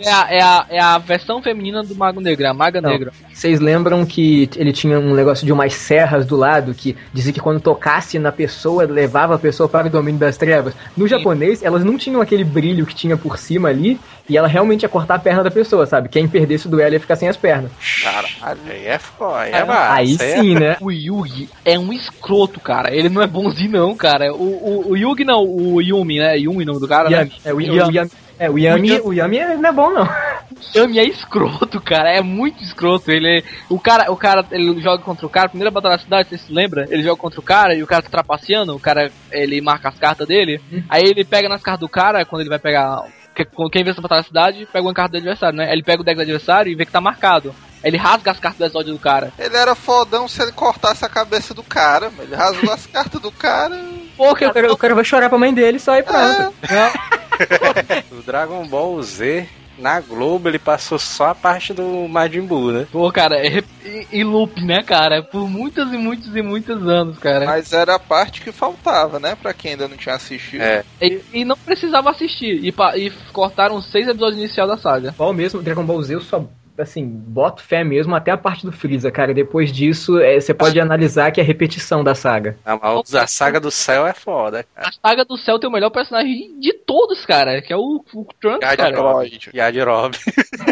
[0.00, 2.90] É a, é, a, é a versão feminina do Mago Negro, é a Maga Não.
[2.90, 3.12] Negra.
[3.34, 7.40] Vocês lembram que ele tinha um negócio de umas serras do lado que dizia que
[7.40, 10.72] quando tocasse na pessoa, levava a pessoa para o domínio das trevas?
[10.96, 14.82] No japonês, elas não tinham aquele brilho que tinha por cima ali, e ela realmente
[14.82, 16.08] ia cortar a perna da pessoa, sabe?
[16.08, 17.70] Quem perdesse o duelo ia ficar sem as pernas.
[18.02, 18.28] Caralho.
[18.68, 19.64] Aí é foda, aí É, é.
[19.68, 20.76] Aí é- sim, né?
[20.80, 22.94] O Yugi é um escroto escroto, cara.
[22.94, 24.32] Ele não é bonzinho, não, cara.
[24.32, 26.38] O, o, o Yugi não, o Yumi, né?
[26.38, 27.16] Yumi, nome do cara, né?
[27.18, 27.32] Yami.
[27.44, 30.04] É, o, o Yami, é, o Yami, o Yami é- não é bom, não.
[30.04, 32.10] O Yami é escroto, cara.
[32.10, 33.10] É muito escroto.
[33.10, 35.48] Ele é- O cara, o cara, ele joga contra o cara.
[35.48, 36.86] Primeira batalha da cidade, você se lembra?
[36.90, 38.74] Ele joga contra o cara e o cara tá trapaceando.
[38.74, 40.60] O cara, ele marca as cartas dele.
[40.88, 43.02] Aí ele pega nas cartas do cara, quando ele vai pegar.
[43.34, 45.72] que- Quem vence a batalha da cidade, pega uma carta do adversário, né?
[45.72, 47.54] Ele pega o deck do adversário e vê que tá marcado.
[47.82, 49.32] Ele rasga as cartas do exódio do cara.
[49.38, 52.22] Ele era fodão se ele cortasse a cabeça do cara, mano.
[52.24, 53.78] Ele rasgou as cartas do cara.
[54.16, 56.52] Porque o cara, o cara vai chorar pra mãe dele só e pronto.
[58.10, 59.48] O Dragon Ball Z,
[59.78, 62.86] na Globo, ele passou só a parte do Majin Buu, né?
[62.90, 65.22] Pô, cara, é em- em loop, né, cara?
[65.22, 67.46] Por muitos e muitos e muitos anos, cara.
[67.46, 69.36] Mas era a parte que faltava, né?
[69.40, 70.60] Pra quem ainda não tinha assistido.
[70.62, 70.82] É.
[71.00, 72.60] E, e não precisava assistir.
[72.64, 75.10] E, e cortaram seis episódios inicial da saga.
[75.10, 76.44] Igual mesmo, Dragon Ball Z, eu só,
[76.82, 79.34] assim, boto fé mesmo até a parte do Freeza, cara.
[79.34, 82.56] Depois disso, é, você pode analisar que é repetição da saga.
[82.64, 84.88] A, a saga do céu é foda, cara.
[84.88, 88.26] A saga do céu tem o melhor personagem de todos, cara, que é o, o
[88.40, 88.88] Trunks, cara.
[88.88, 89.50] Android.
[89.54, 90.18] Yajirobe.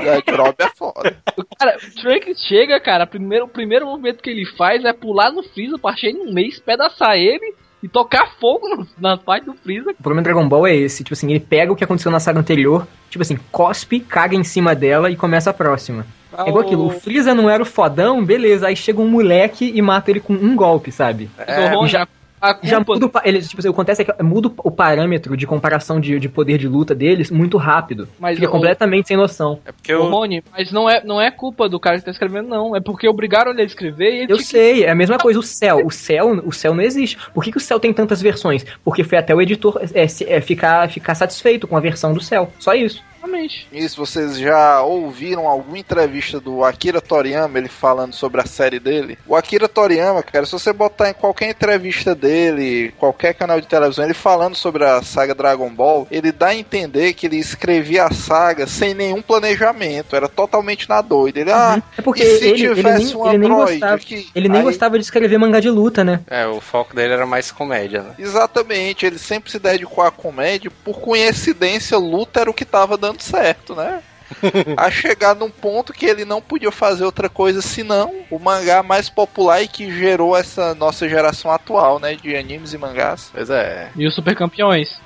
[0.02, 1.16] E a Drop é foda.
[1.36, 5.30] O cara, o Trunks chega, cara, primeiro, o primeiro movimento que ele faz é pular
[5.30, 7.54] no Freeza, partir em um mês, pedaçar ele
[7.86, 9.92] e tocar fogo no, na parte do Freeza.
[9.92, 12.18] O problema do Dragon Ball é esse, tipo assim, ele pega o que aconteceu na
[12.18, 16.04] saga anterior, tipo assim, cospe, caga em cima dela e começa a próxima.
[16.36, 19.80] É igual aquilo, o Freeza não era o fodão, beleza, aí chega um moleque e
[19.80, 21.30] mata ele com um golpe, sabe?
[21.38, 22.06] É, já-
[22.54, 25.46] culpa Já muda o, pa- ele, tipo assim, acontece é que muda o parâmetro de
[25.46, 28.08] comparação de, de poder de luta deles muito rápido.
[28.18, 29.58] Mas Fica o- completamente sem noção.
[29.64, 32.48] é porque o, Rony, mas não é, não é culpa do cara que tá escrevendo,
[32.48, 32.74] não.
[32.76, 35.18] É porque obrigaram ele a escrever e ele Eu tinha que- sei, é a mesma
[35.18, 35.84] coisa, o céu.
[35.84, 37.16] O céu, o céu não existe.
[37.34, 38.64] Por que, que o céu tem tantas versões?
[38.84, 42.50] Porque foi até o editor é, é, ficar, ficar satisfeito com a versão do céu.
[42.58, 43.02] Só isso.
[43.26, 43.68] Exatamente.
[43.72, 49.18] Isso, vocês já ouviram alguma entrevista do Akira Toriyama, ele falando sobre a série dele?
[49.26, 54.04] O Akira Toriyama, cara, se você botar em qualquer entrevista dele, qualquer canal de televisão,
[54.04, 58.12] ele falando sobre a saga Dragon Ball, ele dá a entender que ele escrevia a
[58.12, 61.40] saga sem nenhum planejamento, era totalmente na doida.
[61.40, 63.94] Ele, ah, É porque e se ele, ele tivesse nem, um ele nem Android gostava.
[63.96, 64.28] aqui?
[64.34, 66.20] Ele nem Aí- gostava de escrever mangá de luta, né?
[66.28, 68.14] é, o foco dele era mais comédia, né?
[68.18, 73.15] Exatamente, ele sempre se dedicou à comédia, por coincidência, luta era o que tava dando
[73.24, 74.00] certo, né?
[74.76, 79.08] a chegar num ponto que ele não podia fazer outra coisa senão o mangá mais
[79.08, 83.30] popular e que gerou essa nossa geração atual, né, de animes e mangás.
[83.32, 83.88] Pois é.
[83.94, 85.00] E os super campeões.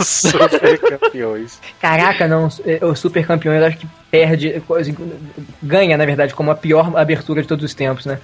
[0.00, 1.60] Super campeões.
[1.80, 2.48] Caraca, não.
[2.64, 4.60] é, O Super Campeão eu acho que perde.
[4.66, 4.92] coisa-
[5.62, 8.18] Ganha, na verdade, como a pior abertura de todos os tempos, né?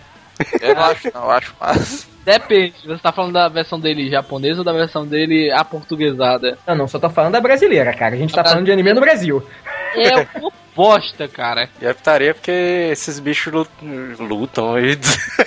[0.61, 2.07] Eu não acho, não, eu acho massa.
[2.25, 6.59] Depende, você tá falando da versão dele japonesa ou da versão dele aportuguesada?
[6.67, 8.15] Não, não, só tô falando da brasileira, cara.
[8.15, 9.47] A gente tá falando de anime no Brasil.
[9.95, 11.69] É uma bosta, cara.
[11.81, 12.51] E a putaria porque
[12.91, 13.71] esses bichos lut-
[14.19, 14.99] lutam e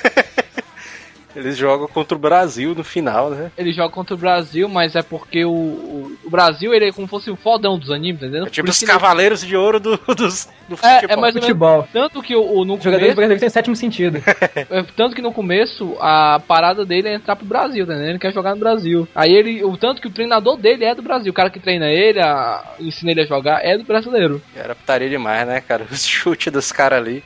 [1.37, 3.51] eles jogam contra o Brasil no final, né?
[3.57, 7.07] Ele joga contra o Brasil, mas é porque o, o, o Brasil ele é como
[7.07, 8.45] se fosse o fodão dos animes, entendeu?
[8.45, 11.09] É tipo os que ele- cavaleiros de ouro do, dos, do É, futebol.
[11.09, 11.45] é mais ou menos.
[11.47, 11.87] Futebol.
[11.93, 14.17] Tanto que o, o- no Os jogadores começo, têm sétimo sentido.
[14.69, 18.09] é, tanto que no começo a parada dele é entrar pro Brasil, tá entendendo?
[18.11, 19.07] Ele quer jogar no Brasil.
[19.15, 21.87] Aí ele, o tanto que o treinador dele é do Brasil, o cara que treina
[21.89, 24.41] ele, a, ensina ele a jogar é do brasileiro.
[24.55, 25.85] Era putaria demais, né, cara?
[25.91, 27.23] Os chutes dos caras ali.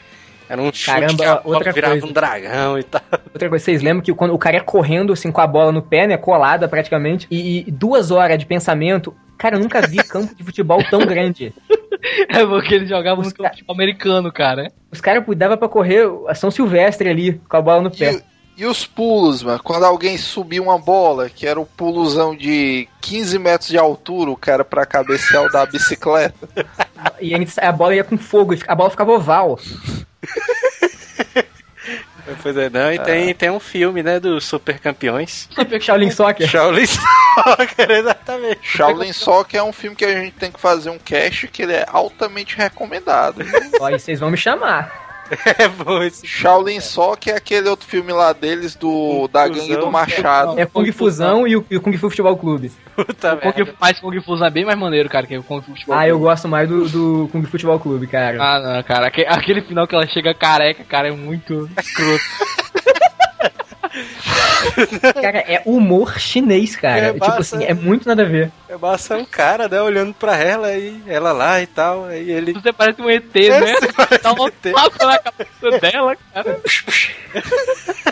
[0.52, 2.08] Era um chute Caramba, que a outra virava coisa.
[2.08, 3.02] um dragão e tal.
[3.34, 5.82] Outra coisa, vocês lembram que quando o cara é correndo assim com a bola no
[5.82, 6.18] pé, né?
[6.18, 9.16] Colada praticamente, e, e duas horas de pensamento.
[9.38, 11.54] Cara, eu nunca vi campo de futebol tão grande.
[12.30, 14.72] É porque ele jogava Os no ca- futebol americano, cara.
[14.92, 18.22] Os caras davam pra correr a São Silvestre ali, com a bola no pé.
[18.58, 22.90] E, e os pulos, mano, quando alguém subia uma bola, que era o pulozão de
[23.00, 26.48] 15 metros de altura, o cara pra cabecear o da bicicleta.
[27.20, 29.58] E a, a bola ia com fogo, e a bola ficava oval.
[32.42, 35.50] Pois é, não, e tem, tem um filme, né, dos super campeões.
[35.82, 36.48] Shaolin Soccer.
[36.48, 38.60] Shaolin Soccer, exatamente.
[38.62, 41.74] Shaolin Soccer é um filme que a gente tem que fazer um cast que ele
[41.74, 43.44] é altamente recomendado.
[43.80, 45.01] Ó, e vocês vão me chamar.
[45.58, 49.80] É bom esse Shaolin Soccer é aquele outro filme lá deles do da gangue Fusão.
[49.80, 50.60] do Machado.
[50.60, 52.72] É Kung Fusão e o, e o Kung Fu Futebol Clube.
[52.96, 53.74] puta Kung, merda.
[53.80, 56.16] mas Kung Fu é bem mais maneiro, cara, que o Kung Fu Futebol Ah, eu
[56.18, 56.30] Clube.
[56.30, 58.38] gosto mais do, do Kung Fu Futebol Clube, cara.
[58.42, 59.08] Ah, não, cara.
[59.08, 62.24] aque- Aquele final que ela chega careca, cara, é muito escroto.
[65.22, 67.08] Cara, é humor chinês, cara.
[67.08, 67.74] É tipo massa, assim, é.
[67.74, 68.52] muito nada a ver.
[68.70, 72.54] É massa um cara, né, olhando pra ela e ela lá e tal, aí ele...
[72.54, 73.76] Você parece um ET, É, né?
[74.22, 74.74] Dá um uma ET.
[74.74, 76.62] tapa na cabeça dela, cara.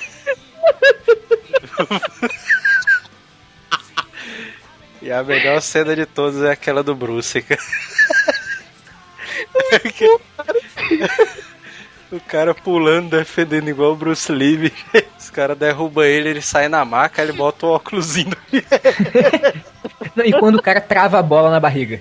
[5.01, 7.61] E a melhor cena de todas é aquela do Bruce, cara.
[12.11, 14.73] O cara pulando, defendendo igual o Bruce Lee.
[15.17, 18.37] Os caras derrubam ele, ele sai na maca, ele bota o óculos do
[20.15, 21.99] Não, e quando o cara trava a bola na barriga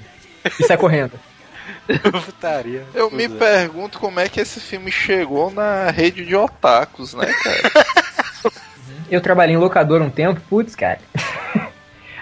[0.59, 1.13] e sai correndo.
[2.25, 2.85] putaria.
[2.95, 3.29] Eu me é.
[3.29, 7.87] pergunto como é que esse filme chegou na rede de otakus, né, cara?
[9.11, 11.01] Eu trabalhei em locador um tempo, putz, cara.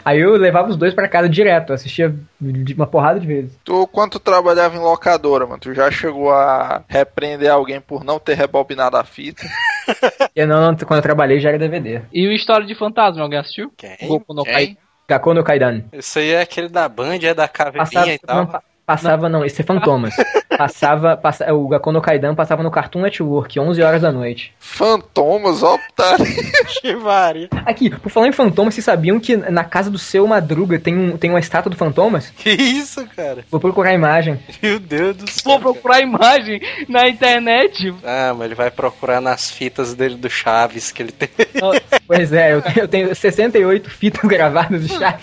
[0.06, 3.58] Aí eu levava os dois pra casa direto, assistia de uma porrada de vezes.
[3.64, 8.20] tu, quando tu trabalhava em locadora, mano, tu já chegou a repreender alguém por não
[8.20, 9.42] ter rebobinado a fita?
[10.34, 12.02] E não, não, quando eu trabalhei já era DVD.
[12.12, 13.72] E o História de Fantasma, alguém assistiu?
[13.76, 13.96] Quem?
[14.06, 14.52] Goku no Quem?
[14.52, 14.76] Kai.
[15.08, 15.82] Gakkou no Kaidan.
[15.92, 18.36] Isso aí é aquele da Band, é da Passava, caveirinha e tal.
[18.36, 20.14] não, pa- passava não, esse é Fantomas.
[20.56, 24.52] Passava, passa, o Gakkou no Kaidan passava no Cartoon Network, 11 horas da noite.
[24.58, 26.16] Fantomas, ó, tá.
[26.68, 27.48] Chivaria.
[27.66, 31.16] Aqui, por falar em Fantomas, vocês sabiam que na casa do seu Madruga tem, um,
[31.16, 32.30] tem uma estátua do Fantomas?
[32.30, 33.44] Que isso, cara?
[33.50, 34.38] Vou procurar a imagem.
[34.62, 35.58] Meu Deus do céu.
[35.58, 37.94] Vou procurar imagem na internet.
[38.04, 41.28] Ah, mas ele vai procurar nas fitas dele do Chaves que ele tem.
[42.06, 45.20] Pois é, eu tenho, eu tenho 68 fitas gravadas do chat.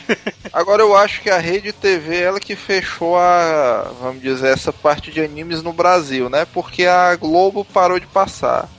[0.51, 5.11] Agora eu acho que a Rede TV ela que fechou a, vamos dizer, essa parte
[5.11, 6.45] de animes no Brasil, né?
[6.45, 8.69] Porque a Globo parou de passar.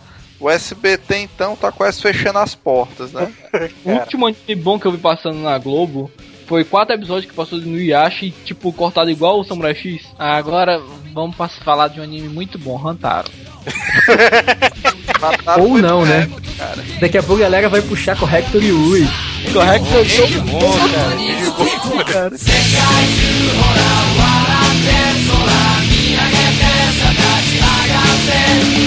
[0.41, 3.33] O SBT então tá quase fechando as portas, né?
[3.85, 6.11] O último anime bom que eu vi passando na Globo
[6.47, 10.03] foi quatro episódios que passou no Yashi, tipo, cortado igual o Samurai X.
[10.19, 10.81] Agora
[11.13, 13.31] vamos falar de um anime muito bom, Hantaro.
[15.21, 16.29] Matar Ou não, né?
[16.59, 16.85] Cara.
[17.01, 19.09] Daqui a pouco a galera vai puxar Corrector Yui.
[19.53, 19.85] Correto?
[20.43, 22.33] bom, cara.